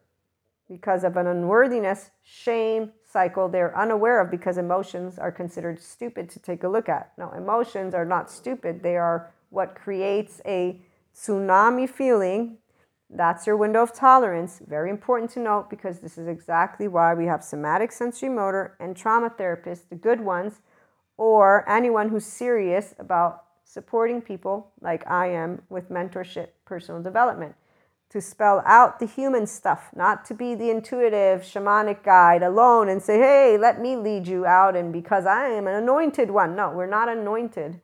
[0.68, 6.40] because of an unworthiness, shame cycle they're unaware of because emotions are considered stupid to
[6.40, 7.12] take a look at.
[7.18, 10.82] No, emotions are not stupid, they are what creates a
[11.16, 12.58] tsunami feeling.
[13.10, 14.62] That's your window of tolerance.
[14.68, 18.98] Very important to note because this is exactly why we have somatic sensory motor and
[18.98, 20.62] trauma therapists, the good ones,
[21.18, 27.56] or anyone who's serious about supporting people like I am with mentorship, personal development,
[28.10, 33.02] to spell out the human stuff, not to be the intuitive shamanic guide alone and
[33.02, 34.76] say, hey, let me lead you out.
[34.76, 36.56] And because I am an anointed one.
[36.56, 37.82] No, we're not anointed.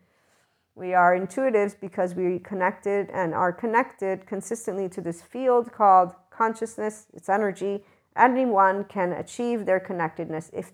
[0.75, 7.07] We are intuitives because we connected and are connected consistently to this field called consciousness,
[7.13, 7.83] it's energy.
[8.15, 10.71] Anyone can achieve their connectedness if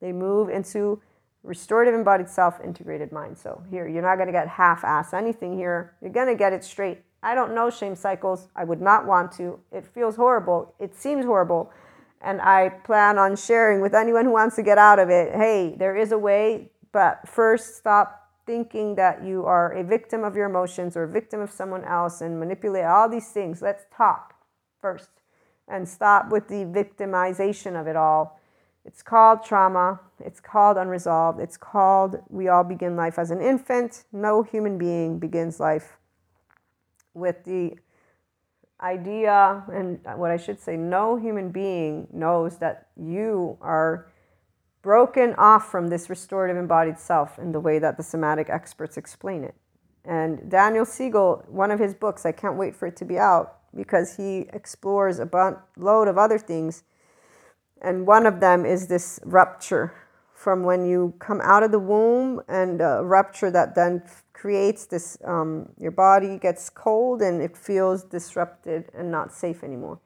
[0.00, 1.00] they move into
[1.42, 3.38] restorative embodied self integrated mind.
[3.38, 5.94] So here, you're not going to get half ass anything here.
[6.00, 7.02] You're going to get it straight.
[7.22, 8.48] I don't know shame cycles.
[8.56, 9.60] I would not want to.
[9.72, 10.74] It feels horrible.
[10.78, 11.70] It seems horrible.
[12.22, 15.74] And I plan on sharing with anyone who wants to get out of it hey,
[15.78, 20.46] there is a way, but first stop thinking that you are a victim of your
[20.46, 23.62] emotions or a victim of someone else and manipulate all these things.
[23.62, 24.34] Let's talk
[24.80, 25.10] first
[25.68, 28.40] and stop with the victimization of it all
[28.84, 30.00] it's called trauma.
[30.24, 31.40] It's called unresolved.
[31.40, 34.04] It's called we all begin life as an infant.
[34.12, 35.98] No human being begins life
[37.14, 37.76] with the
[38.80, 44.10] idea, and what I should say, no human being knows that you are
[44.82, 49.44] broken off from this restorative embodied self in the way that the somatic experts explain
[49.44, 49.54] it.
[50.04, 53.58] And Daniel Siegel, one of his books, I can't wait for it to be out
[53.74, 56.84] because he explores a bunch load of other things
[57.80, 59.94] and one of them is this rupture
[60.40, 65.18] from when you come out of the womb and a rupture that then creates this
[65.26, 70.00] um, your body gets cold and it feels disrupted and not safe anymore.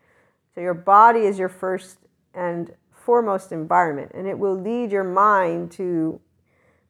[0.53, 1.99] So your body is your first
[2.35, 6.21] and foremost environment and it will lead your mind to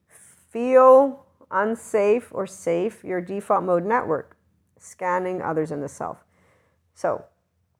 [0.08, 4.38] feel unsafe or safe your default mode network
[4.78, 6.24] scanning others in the self.
[6.94, 7.26] So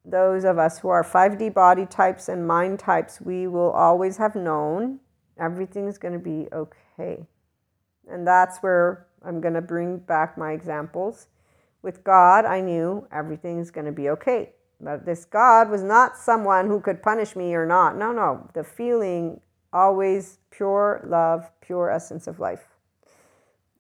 [0.05, 4.35] those of us who are 5D body types and mind types, we will always have
[4.35, 5.01] known
[5.39, 7.27] everything's going to be okay.
[8.11, 11.29] And that's where I'm going to bring back my examples.
[11.83, 14.53] With God, I knew everything's going to be okay.
[14.81, 17.97] But this God was not someone who could punish me or not.
[17.97, 18.49] No, no.
[18.55, 19.41] The feeling
[19.73, 22.65] always pure love, pure essence of life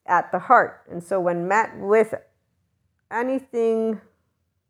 [0.06, 0.82] at the heart.
[0.90, 2.14] And so when met with
[3.10, 4.00] anything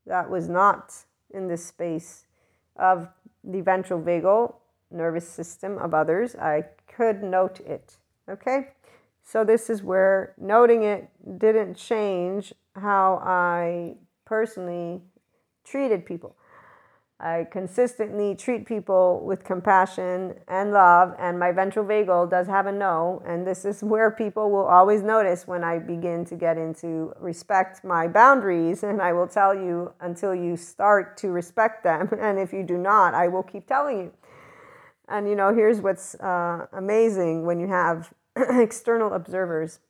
[0.07, 0.93] that was not
[1.33, 2.27] in this space
[2.77, 3.09] of
[3.43, 4.55] the ventral vagal
[4.95, 7.97] nervous system of others, I could note it.
[8.29, 8.69] Okay?
[9.23, 15.03] So, this is where noting it didn't change how I personally
[15.65, 16.37] treated people.
[17.21, 22.73] I consistently treat people with compassion and love, and my ventral vagal does have a
[22.73, 23.23] no.
[23.25, 27.85] And this is where people will always notice when I begin to get into respect
[27.85, 28.83] my boundaries.
[28.83, 32.11] And I will tell you until you start to respect them.
[32.25, 34.13] And if you do not, I will keep telling you.
[35.09, 39.81] And you know, here's what's uh, amazing when you have external observers,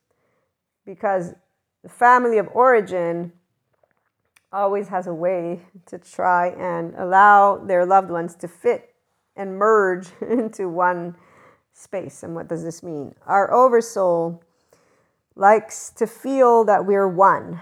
[0.84, 1.34] because
[1.82, 3.32] the family of origin
[4.52, 8.94] always has a way to try and allow their loved ones to fit
[9.36, 11.16] and merge into one
[11.72, 12.22] space.
[12.22, 13.14] And what does this mean?
[13.26, 14.42] Our oversoul
[15.36, 17.60] likes to feel that we're one.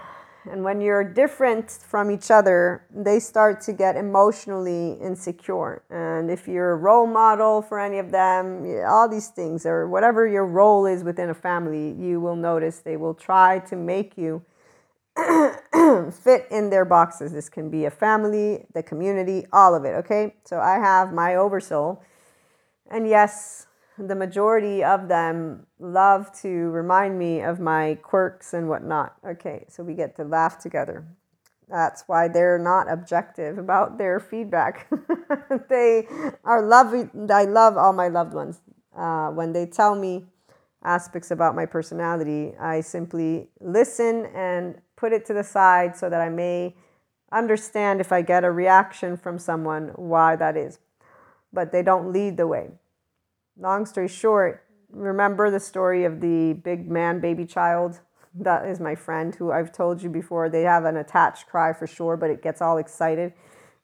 [0.49, 5.83] And when you're different from each other, they start to get emotionally insecure.
[5.89, 10.27] And if you're a role model for any of them, all these things, or whatever
[10.27, 14.43] your role is within a family, you will notice they will try to make you
[15.15, 17.31] fit in their boxes.
[17.31, 20.35] This can be a family, the community, all of it, okay?
[20.43, 22.03] So I have my oversoul.
[22.91, 23.67] And yes,
[23.97, 29.15] the majority of them love to remind me of my quirks and whatnot.
[29.25, 31.05] Okay, so we get to laugh together.
[31.69, 34.87] That's why they're not objective about their feedback.
[35.69, 36.07] they
[36.43, 38.61] are loving, I love all my loved ones.
[38.95, 40.25] Uh, when they tell me
[40.83, 46.21] aspects about my personality, I simply listen and put it to the side so that
[46.21, 46.75] I may
[47.31, 50.79] understand if I get a reaction from someone why that is.
[51.51, 52.71] But they don't lead the way.
[53.57, 57.99] Long story short, remember the story of the big man baby child
[58.35, 60.49] that is my friend who I've told you before.
[60.49, 63.33] They have an attached cry for sure, but it gets all excited.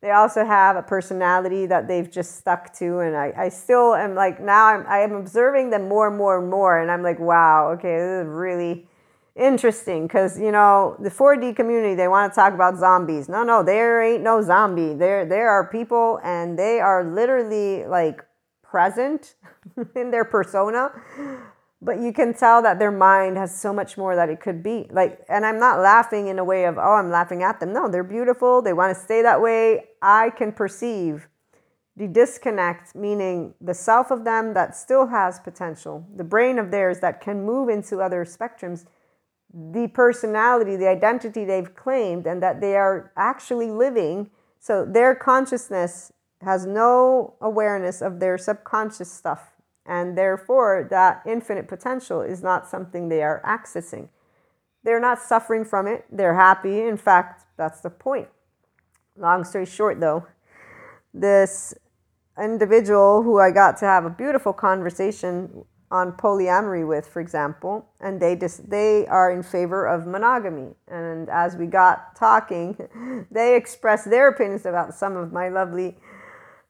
[0.01, 4.15] They also have a personality that they've just stuck to, and I, I still am
[4.15, 7.19] like now I'm I am observing them more and more and more, and I'm like,
[7.19, 8.87] wow, okay, this is really
[9.35, 13.27] interesting because you know the 4D community they want to talk about zombies.
[13.27, 14.93] No, no, there ain't no zombie.
[14.93, 18.25] There there are people, and they are literally like
[18.69, 19.35] present
[19.95, 20.91] in their persona
[21.81, 24.87] but you can tell that their mind has so much more that it could be.
[24.91, 27.73] Like and i'm not laughing in a way of oh i'm laughing at them.
[27.73, 28.61] No they're beautiful.
[28.61, 29.85] They want to stay that way.
[30.01, 31.27] I can perceive
[31.95, 36.99] the disconnect meaning the self of them that still has potential the brain of theirs
[36.99, 38.85] that can move into other spectrums
[39.53, 44.29] the personality the identity they've claimed and that they are actually living.
[44.59, 46.11] So their consciousness
[46.41, 49.51] has no awareness of their subconscious stuff
[49.89, 54.09] and therefore, that infinite potential is not something they are accessing.
[54.83, 56.81] They're not suffering from it, they're happy.
[56.81, 58.27] In fact, that's the point.
[59.17, 60.27] Long story short, though,
[61.11, 61.73] this
[62.41, 68.21] individual who I got to have a beautiful conversation on polyamory with, for example, and
[68.21, 70.75] they just they are in favor of monogamy.
[70.87, 72.77] And as we got talking,
[73.31, 75.97] they expressed their opinions about some of my lovely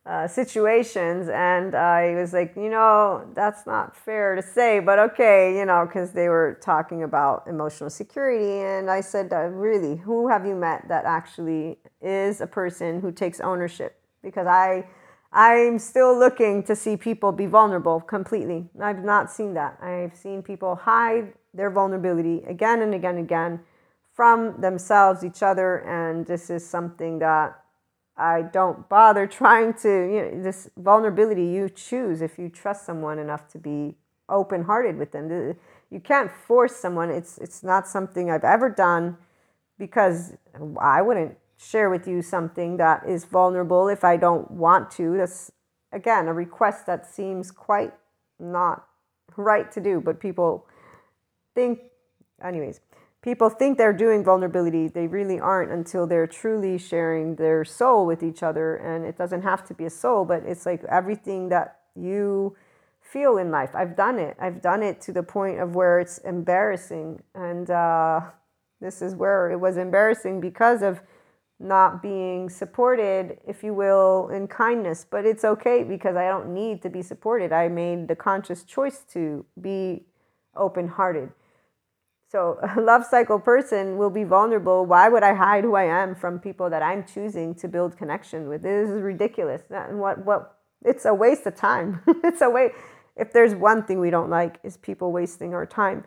[0.05, 5.57] uh, situations and i was like you know that's not fair to say but okay
[5.57, 10.27] you know because they were talking about emotional security and i said uh, really who
[10.27, 13.99] have you met that actually is a person who takes ownership?
[14.23, 14.85] Because i
[15.31, 18.67] i'm still looking to see people be vulnerable completely.
[18.81, 19.77] I've not seen that.
[19.81, 23.59] I've seen people hide their vulnerability again and again and again
[24.13, 27.63] from themselves each other and this is something that
[28.19, 33.17] I don't bother trying to, you know, this vulnerability you choose if you trust someone
[33.17, 33.95] enough to be
[34.27, 35.55] open hearted with them.
[35.89, 37.09] You can't force someone.
[37.09, 39.17] It's, it's not something I've ever done
[39.77, 40.33] because
[40.79, 45.17] I wouldn't share with you something that is vulnerable if I don't want to.
[45.17, 45.51] That's,
[45.91, 47.93] again, a request that seems quite
[48.39, 48.85] not
[49.37, 50.67] right to do, but people
[51.55, 51.79] think,
[52.43, 52.81] anyways
[53.21, 54.87] people think they're doing vulnerability.
[54.87, 58.75] They really aren't until they're truly sharing their soul with each other.
[58.75, 62.55] And it doesn't have to be a soul, but it's like everything that you
[63.01, 63.71] feel in life.
[63.73, 64.37] I've done it.
[64.39, 67.21] I've done it to the point of where it's embarrassing.
[67.35, 68.21] And uh,
[68.79, 71.01] this is where it was embarrassing because of
[71.61, 75.05] not being supported, if you will, in kindness.
[75.09, 77.51] But it's okay because I don't need to be supported.
[77.51, 80.05] I made the conscious choice to be
[80.55, 81.31] open hearted
[82.31, 84.85] so a love cycle person will be vulnerable.
[84.85, 88.47] Why would I hide who I am from people that I'm choosing to build connection
[88.47, 88.61] with?
[88.61, 89.63] This is ridiculous.
[89.69, 92.01] What what it's a waste of time.
[92.23, 92.71] it's a way
[93.15, 96.05] if there's one thing we don't like is people wasting our time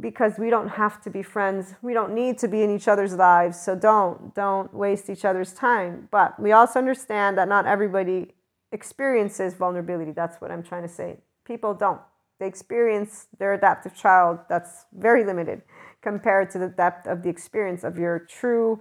[0.00, 1.74] because we don't have to be friends.
[1.82, 3.60] We don't need to be in each other's lives.
[3.60, 6.08] So don't don't waste each other's time.
[6.10, 8.32] But we also understand that not everybody
[8.72, 10.12] experiences vulnerability.
[10.12, 11.18] That's what I'm trying to say.
[11.44, 12.00] People don't
[12.38, 15.62] the experience their adaptive child that's very limited
[16.02, 18.80] compared to the depth of the experience of your true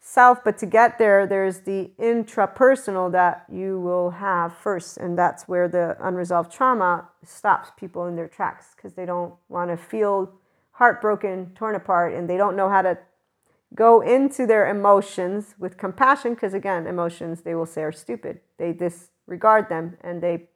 [0.00, 0.44] self.
[0.44, 5.68] But to get there there's the intrapersonal that you will have first and that's where
[5.68, 10.32] the unresolved trauma stops people in their tracks because they don't want to feel
[10.72, 12.98] heartbroken torn apart and they don't know how to
[13.74, 18.40] go into their emotions with compassion because again emotions they will say are stupid.
[18.58, 20.48] They disregard them and they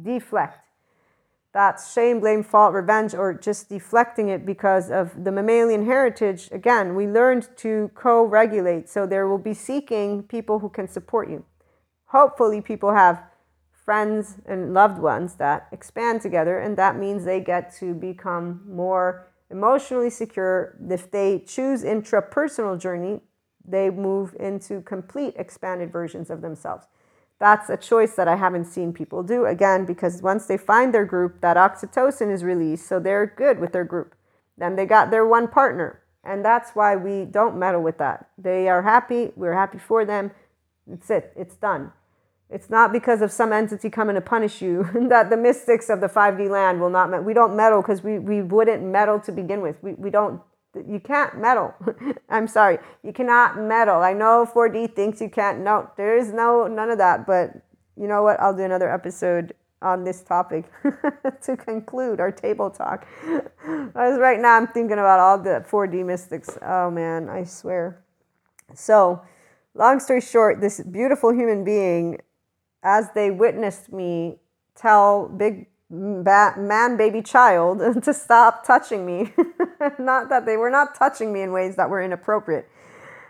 [0.00, 0.58] deflect
[1.52, 6.48] that's shame, blame, fault, revenge, or just deflecting it because of the mammalian heritage.
[6.50, 8.88] Again, we learned to co regulate.
[8.88, 11.44] So there will be seeking people who can support you.
[12.06, 13.22] Hopefully, people have
[13.70, 19.28] friends and loved ones that expand together, and that means they get to become more
[19.50, 20.78] emotionally secure.
[20.88, 23.20] If they choose intrapersonal journey,
[23.62, 26.86] they move into complete expanded versions of themselves
[27.42, 31.04] that's a choice that I haven't seen people do again because once they find their
[31.04, 34.14] group, that oxytocin is released, so they're good with their group.
[34.56, 38.28] Then they got their one partner, and that's why we don't meddle with that.
[38.38, 40.30] They are happy, we're happy for them.
[40.88, 41.90] It's it, it's done.
[42.48, 46.08] It's not because of some entity coming to punish you that the mystics of the
[46.08, 47.24] 5D land will not.
[47.24, 49.82] We don't meddle because we, we wouldn't meddle to begin with.
[49.82, 50.40] We, we don't
[50.74, 51.74] you can't meddle.
[52.28, 54.00] I'm sorry, you cannot meddle.
[54.00, 55.60] I know 4D thinks you can't.
[55.60, 57.26] No, there is no none of that.
[57.26, 57.54] But
[57.96, 58.40] you know what?
[58.40, 60.64] I'll do another episode on this topic
[61.42, 63.06] to conclude our table talk.
[63.94, 66.56] As right now, I'm thinking about all the 4D mystics.
[66.62, 68.02] Oh man, I swear.
[68.74, 69.22] So,
[69.74, 72.18] long story short, this beautiful human being,
[72.82, 74.38] as they witnessed me
[74.74, 79.32] tell big man, baby, child to stop touching me.
[79.98, 82.68] not that they were not touching me in ways that were inappropriate.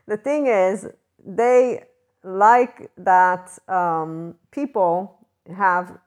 [0.07, 0.87] The thing is,
[1.25, 1.85] they
[2.25, 5.99] like that um, people have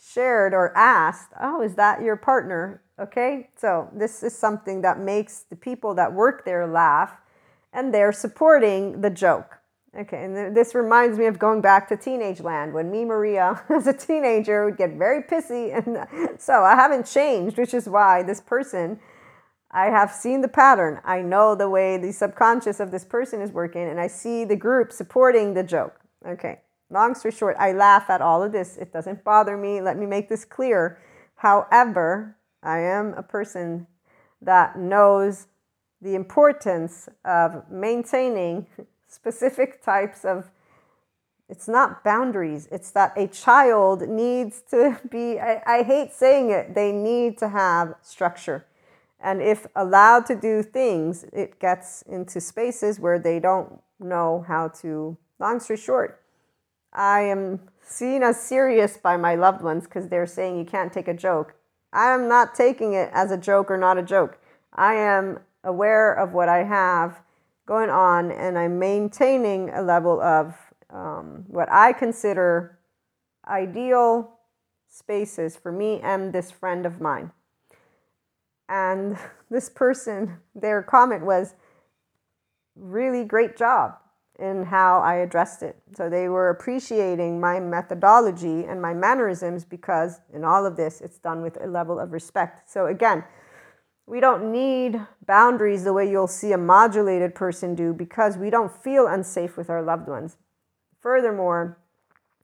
[0.00, 2.82] shared or asked, Oh, is that your partner?
[2.98, 7.12] Okay, so this is something that makes the people that work there laugh
[7.72, 9.59] and they're supporting the joke.
[9.98, 13.88] Okay, and this reminds me of going back to teenage land when me, Maria, as
[13.88, 15.76] a teenager, would get very pissy.
[15.76, 19.00] And so I haven't changed, which is why this person,
[19.72, 21.00] I have seen the pattern.
[21.04, 24.56] I know the way the subconscious of this person is working, and I see the
[24.56, 25.98] group supporting the joke.
[26.24, 28.76] Okay, long story short, I laugh at all of this.
[28.76, 29.80] It doesn't bother me.
[29.80, 31.00] Let me make this clear.
[31.34, 33.88] However, I am a person
[34.40, 35.48] that knows
[36.00, 38.66] the importance of maintaining
[39.10, 40.50] specific types of
[41.48, 46.74] it's not boundaries it's that a child needs to be I, I, hate saying it
[46.74, 48.66] they need to have structure.
[49.22, 54.68] And if allowed to do things it gets into spaces where they don't know how
[54.68, 56.22] to long story short
[56.92, 61.08] i am seen as serious by my loved ones because they're saying you can't take
[61.08, 61.54] a joke.
[61.92, 64.38] I am not taking it as a joke or not a joke.
[64.72, 67.20] I am aware of what i have
[67.70, 70.56] going on and I'm maintaining a level of
[70.92, 72.80] um, what I consider
[73.46, 74.28] ideal
[74.88, 77.30] spaces for me and this friend of mine.
[78.68, 79.16] And
[79.50, 81.54] this person, their comment was,
[82.74, 83.94] really great job
[84.40, 85.76] in how I addressed it.
[85.94, 91.18] So they were appreciating my methodology and my mannerisms because in all of this, it's
[91.18, 92.68] done with a level of respect.
[92.68, 93.22] So again,
[94.10, 98.72] we don't need boundaries the way you'll see a modulated person do because we don't
[98.82, 100.36] feel unsafe with our loved ones.
[101.00, 101.78] Furthermore,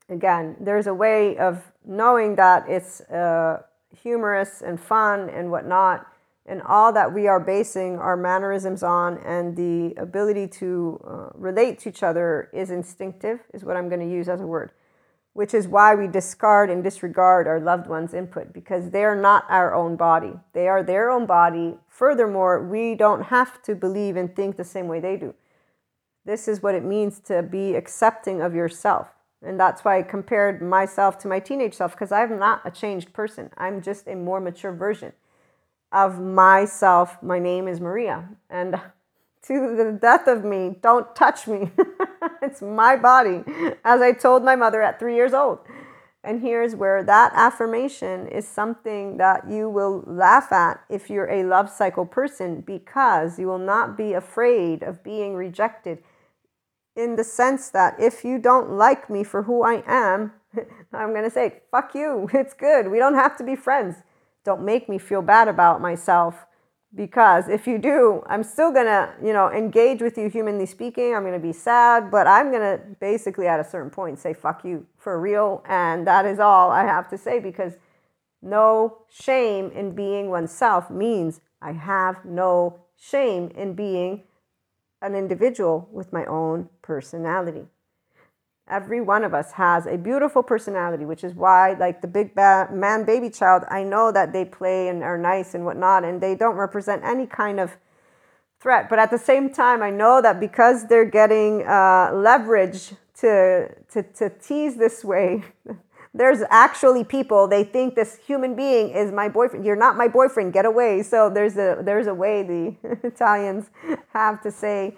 [0.09, 3.63] again, there's a way of knowing that it's uh,
[4.01, 6.07] humorous and fun and whatnot,
[6.47, 11.81] and all that we are basing our mannerisms on and the ability to uh, relate
[11.81, 14.71] to each other is instinctive, is what I'm going to use as a word
[15.37, 19.45] which is why we discard and disregard our loved ones' input because they are not
[19.51, 20.33] our own body.
[20.55, 21.75] They are their own body.
[21.89, 25.35] Furthermore, we don't have to believe and think the same way they do.
[26.25, 29.09] This is what it means to be accepting of yourself.
[29.45, 33.13] And that's why I compared myself to my teenage self because I'm not a changed
[33.13, 33.51] person.
[33.59, 35.13] I'm just a more mature version
[35.93, 37.23] of myself.
[37.23, 38.27] My name is Maria.
[38.49, 38.81] And
[39.47, 41.71] to the death of me, don't touch me.
[42.43, 43.45] it's my body,
[43.85, 45.61] as I told my mother at three years old.
[46.25, 51.45] And here's where that affirmation is something that you will laugh at if you're a
[51.45, 56.03] love cycle person because you will not be afraid of being rejected.
[56.97, 60.33] In the sense that if you don't like me for who I am,
[60.93, 62.29] I'm going to say, fuck you.
[62.35, 62.89] It's good.
[62.91, 63.97] We don't have to be friends.
[64.45, 66.47] Don't make me feel bad about myself
[66.97, 71.15] because if you do i'm still going to you know engage with you humanly speaking.
[71.15, 74.33] I'm going to be sad but i'm going to basically at a certain point say
[74.33, 75.63] fuck you for real.
[75.69, 77.75] And that is all i have to say because
[78.43, 84.23] no shame in being oneself means i have no shame in being
[85.03, 87.67] an individual with my own personality
[88.69, 92.69] Every one of us has a beautiful personality, which is why, like the big ba-
[92.73, 96.35] man baby child, I know that they play and are nice and whatnot, and they
[96.35, 97.77] don't represent any kind of
[98.59, 98.89] threat.
[98.91, 104.03] But at the same time, I know that because they're getting uh, leverage to, to,
[104.03, 105.45] to tease this way,
[106.17, 109.65] there's actually people they think this human being is my boyfriend.
[109.65, 110.53] You're not my boyfriend.
[110.53, 111.03] Get away.
[111.03, 113.71] So there's a there's a way the italians
[114.13, 114.97] have to say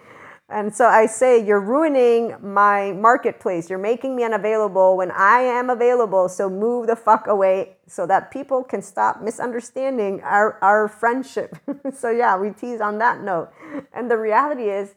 [0.51, 3.69] and so I say, you're ruining my marketplace.
[3.69, 6.27] You're making me unavailable when I am available.
[6.31, 11.57] So move the fuck away so that people can stop misunderstanding our, our friendship.
[11.95, 13.51] so, yeah, we tease on that note.
[13.93, 14.95] And the reality is,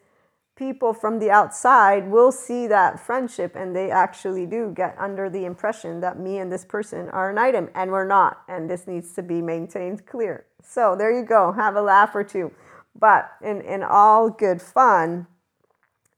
[0.55, 5.43] people from the outside will see that friendship and they actually do get under the
[5.43, 8.43] impression that me and this person are an item and we're not.
[8.47, 10.45] And this needs to be maintained clear.
[10.63, 11.51] So, there you go.
[11.51, 12.53] Have a laugh or two.
[12.97, 15.27] But in, in all good fun,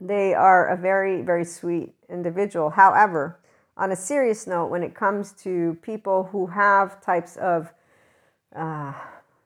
[0.08, 2.72] they are a very, very sweet individual.
[2.72, 3.40] However,
[3.78, 7.72] on a serious note, when it comes to people who have types of
[8.56, 8.94] uh,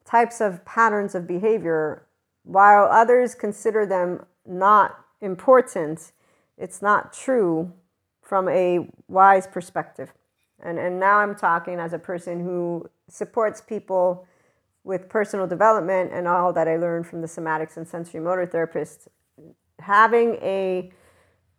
[0.03, 2.03] types of patterns of behavior,
[2.43, 6.11] while others consider them not important,
[6.57, 7.71] it's not true
[8.21, 10.11] from a wise perspective.
[10.61, 14.25] And, and now I'm talking as a person who supports people
[14.83, 19.07] with personal development and all that I learned from the somatics and sensory motor therapist
[19.79, 20.91] having a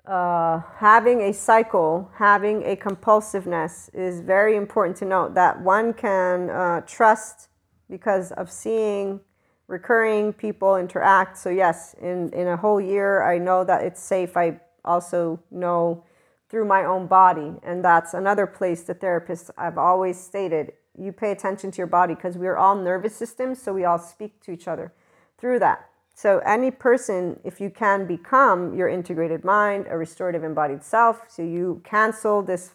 [0.06, 6.48] uh, having a cycle, having a compulsiveness is very important to note that one can
[6.48, 7.48] uh, trust
[7.90, 9.20] because of seeing
[9.66, 11.36] recurring people interact.
[11.36, 14.36] So yes, in in a whole year, I know that it's safe.
[14.36, 16.04] I also know
[16.48, 20.72] through my own body, and that's another place the therapists I've always stated.
[20.98, 24.40] You pay attention to your body because we're all nervous systems, so we all speak
[24.44, 24.92] to each other
[25.36, 25.88] through that.
[26.18, 31.42] So any person, if you can become your integrated mind, a restorative embodied self, so
[31.42, 32.74] you cancel this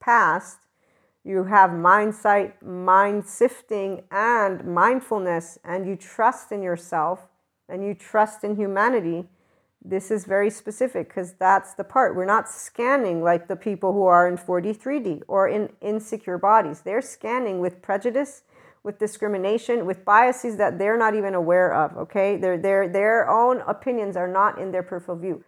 [0.00, 0.58] past
[1.26, 7.28] you have mind sight, mind sifting, and mindfulness, and you trust in yourself
[7.66, 9.24] and you trust in humanity.
[9.82, 12.14] This is very specific because that's the part.
[12.14, 16.82] We're not scanning like the people who are in 4D, 3D or in insecure bodies.
[16.82, 18.42] They're scanning with prejudice,
[18.84, 21.96] with discrimination, with biases that they're not even aware of.
[21.96, 25.42] Okay, their their their own opinions are not in their peripheral view.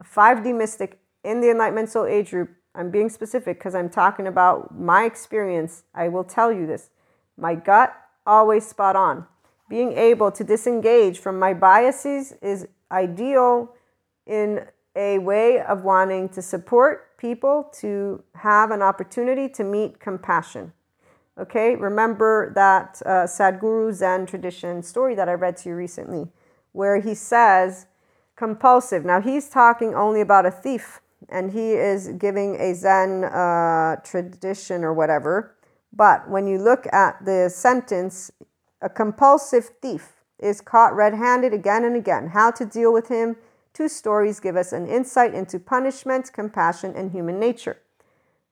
[0.00, 4.26] A 5D mystic in the Enlightenment Soul Age group I'm being specific because I'm talking
[4.26, 5.82] about my experience.
[5.94, 6.90] I will tell you this.
[7.36, 7.94] My gut,
[8.26, 9.26] always spot on.
[9.68, 13.74] Being able to disengage from my biases is ideal
[14.26, 20.72] in a way of wanting to support people to have an opportunity to meet compassion.
[21.38, 26.32] Okay, remember that uh, Sadhguru Zen tradition story that I read to you recently,
[26.72, 27.86] where he says
[28.34, 29.04] compulsive.
[29.04, 34.84] Now, he's talking only about a thief and he is giving a Zen uh, tradition
[34.84, 35.56] or whatever.
[35.92, 38.30] But when you look at the sentence,
[38.80, 42.28] a compulsive thief is caught red handed again and again.
[42.28, 43.36] How to deal with him?
[43.72, 47.78] Two stories give us an insight into punishment, compassion, and human nature.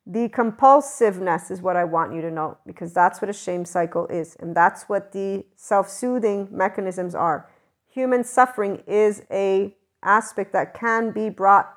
[0.09, 4.07] The compulsiveness is what I want you to know because that's what a shame cycle
[4.07, 7.49] is, and that's what the self soothing mechanisms are.
[7.89, 11.73] Human suffering is a aspect that can be brought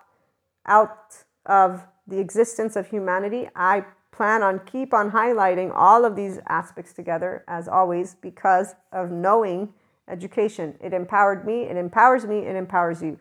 [0.65, 3.49] out of the existence of humanity.
[3.57, 9.11] I plan on keep on highlighting all of these aspects together as always because of
[9.11, 9.73] knowing
[10.07, 10.77] education.
[10.81, 13.19] It empowered me, it empowers me, it empowers you.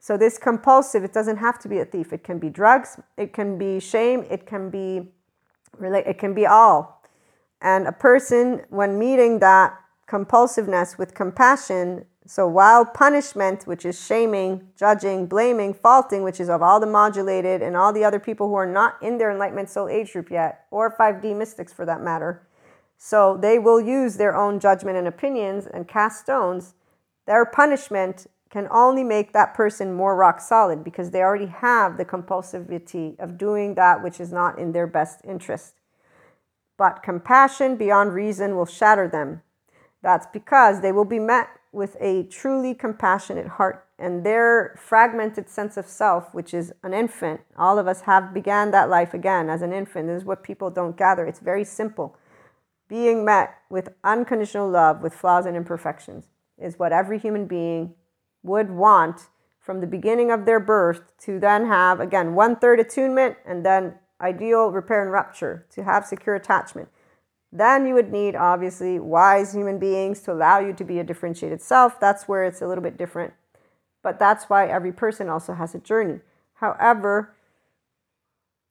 [0.00, 2.12] So this compulsive, it doesn't have to be a thief.
[2.12, 5.12] It can be drugs, it can be shame, it can be
[5.78, 7.02] relate it can be all.
[7.60, 9.78] And a person when meeting that
[10.08, 16.62] compulsiveness with compassion so while punishment, which is shaming, judging, blaming, faulting, which is of
[16.62, 19.88] all the modulated and all the other people who are not in their enlightenment soul
[19.88, 22.46] age group yet, or 5D mystics for that matter,
[22.96, 26.74] so they will use their own judgment and opinions and cast stones.
[27.26, 32.04] Their punishment can only make that person more rock solid because they already have the
[32.04, 35.74] compulsivity of doing that which is not in their best interest.
[36.76, 39.42] But compassion beyond reason will shatter them.
[40.02, 45.76] That's because they will be met with a truly compassionate heart and their fragmented sense
[45.76, 49.62] of self which is an infant all of us have began that life again as
[49.62, 52.16] an infant this is what people don't gather it's very simple
[52.88, 56.26] being met with unconditional love with flaws and imperfections
[56.58, 57.94] is what every human being
[58.42, 59.28] would want
[59.58, 63.94] from the beginning of their birth to then have again one third attunement and then
[64.20, 66.88] ideal repair and rupture to have secure attachment
[67.52, 71.60] then you would need, obviously, wise human beings to allow you to be a differentiated
[71.60, 71.98] self.
[71.98, 73.34] That's where it's a little bit different.
[74.02, 76.20] But that's why every person also has a journey.
[76.54, 77.34] However,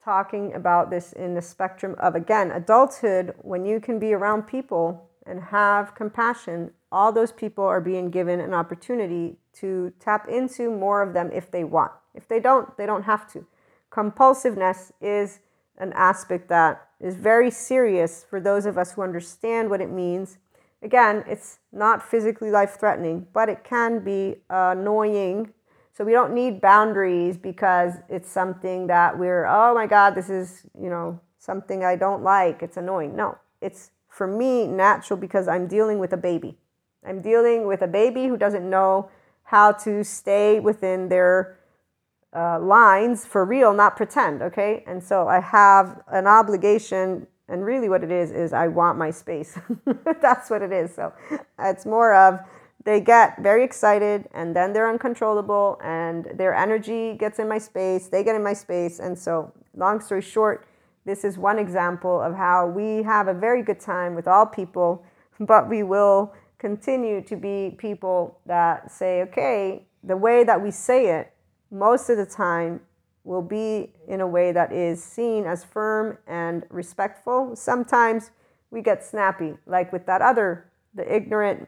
[0.03, 5.09] talking about this in the spectrum of, again, adulthood, when you can be around people
[5.25, 11.01] and have compassion, all those people are being given an opportunity to tap into more
[11.01, 11.91] of them if they want.
[12.13, 13.45] If they don't, they don't have to.
[13.91, 15.39] Compulsiveness is
[15.77, 20.37] an aspect that is very serious for those of us who understand what it means.
[20.81, 25.53] Again, it's not physically life threatening, but it can be annoying.
[25.93, 30.63] So we don't need boundaries because it's something that we're, oh my God, this is,
[30.79, 32.61] you know, something I don't like.
[32.61, 33.15] It's annoying.
[33.15, 36.57] No, it's for me natural because I'm dealing with a baby.
[37.05, 39.09] I'm dealing with a baby who doesn't know
[39.49, 41.57] how to stay within their
[42.35, 44.83] uh, lines for real, not pretend, okay?
[44.85, 49.09] And so I have an obligation, and really what it is, is I want my
[49.09, 49.57] space.
[50.21, 50.93] That's what it is.
[50.93, 51.13] So
[51.57, 52.39] it's more of
[52.85, 58.07] they get very excited and then they're uncontrollable and their energy gets in my space,
[58.07, 58.99] they get in my space.
[58.99, 60.67] And so, long story short,
[61.05, 65.03] this is one example of how we have a very good time with all people,
[65.39, 71.19] but we will continue to be people that say, okay, the way that we say
[71.19, 71.33] it
[71.71, 72.81] most of the time
[73.23, 77.55] will be in a way that is seen as firm and respectful.
[77.55, 78.31] Sometimes
[78.71, 81.67] we get snappy, like with that other, the ignorant,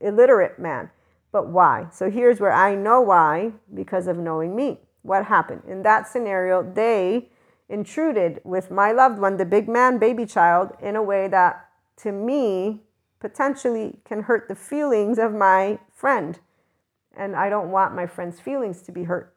[0.00, 0.90] illiterate man.
[1.30, 1.86] But why?
[1.92, 4.80] So here's where I know why because of knowing me.
[5.02, 5.62] What happened?
[5.68, 7.28] In that scenario, they
[7.68, 12.12] intruded with my loved one, the big man, baby child, in a way that to
[12.12, 12.82] me
[13.20, 16.38] potentially can hurt the feelings of my friend.
[17.16, 19.34] And I don't want my friend's feelings to be hurt.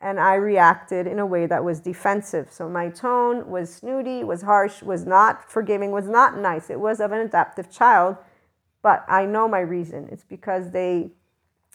[0.00, 2.48] And I reacted in a way that was defensive.
[2.50, 6.68] So my tone was snooty, was harsh, was not forgiving, was not nice.
[6.68, 8.16] It was of an adaptive child.
[8.82, 10.08] But I know my reason.
[10.12, 11.12] It's because they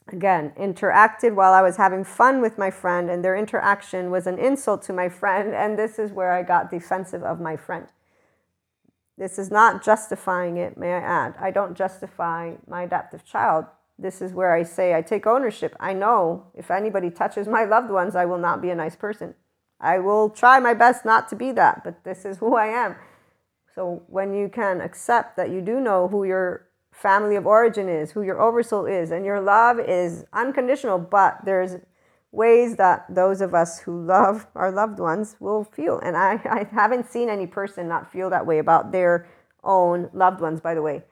[0.07, 4.37] again, interacted while I was having fun with my friend, and their interaction was an
[4.37, 7.87] insult to my friend, and this is where I got defensive of my friend.
[9.17, 11.35] This is not justifying it, may I add.
[11.39, 13.65] I don't justify my adaptive child.
[13.99, 15.75] This is where I say I take ownership.
[15.79, 19.35] I know if anybody touches my loved ones, I will not be a nice person.
[19.79, 22.95] I will try my best not to be that, but this is who I am.
[23.73, 28.11] So when you can accept that you do know who your family of origin is,
[28.11, 31.77] who your oversoul is, and your love is unconditional, but there's
[32.31, 35.99] ways that those of us who love our loved ones will feel.
[35.99, 39.27] And I, I haven't seen any person not feel that way about their
[39.63, 41.03] own loved ones, by the way.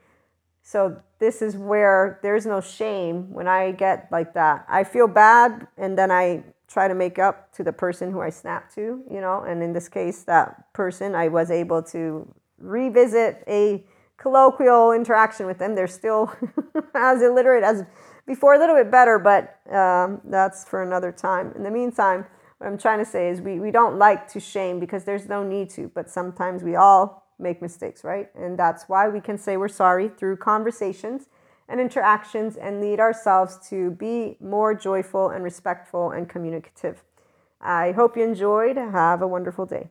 [0.61, 4.65] So this is where there's no shame when I get like that.
[4.69, 8.29] I feel bad and then I try to make up to the person who I
[8.29, 13.43] snapped to, you know, and in this case, that person, I was able to revisit
[13.47, 13.83] a
[14.17, 15.75] colloquial interaction with them.
[15.75, 16.31] They're still
[16.93, 17.83] as illiterate as
[18.29, 21.51] before, a little bit better, but um, that's for another time.
[21.55, 22.27] In the meantime,
[22.59, 25.43] what I'm trying to say is we, we don't like to shame because there's no
[25.43, 28.29] need to, but sometimes we all make mistakes, right?
[28.35, 31.27] And that's why we can say we're sorry through conversations
[31.67, 37.03] and interactions and lead ourselves to be more joyful and respectful and communicative.
[37.59, 38.77] I hope you enjoyed.
[38.77, 39.89] Have a wonderful day.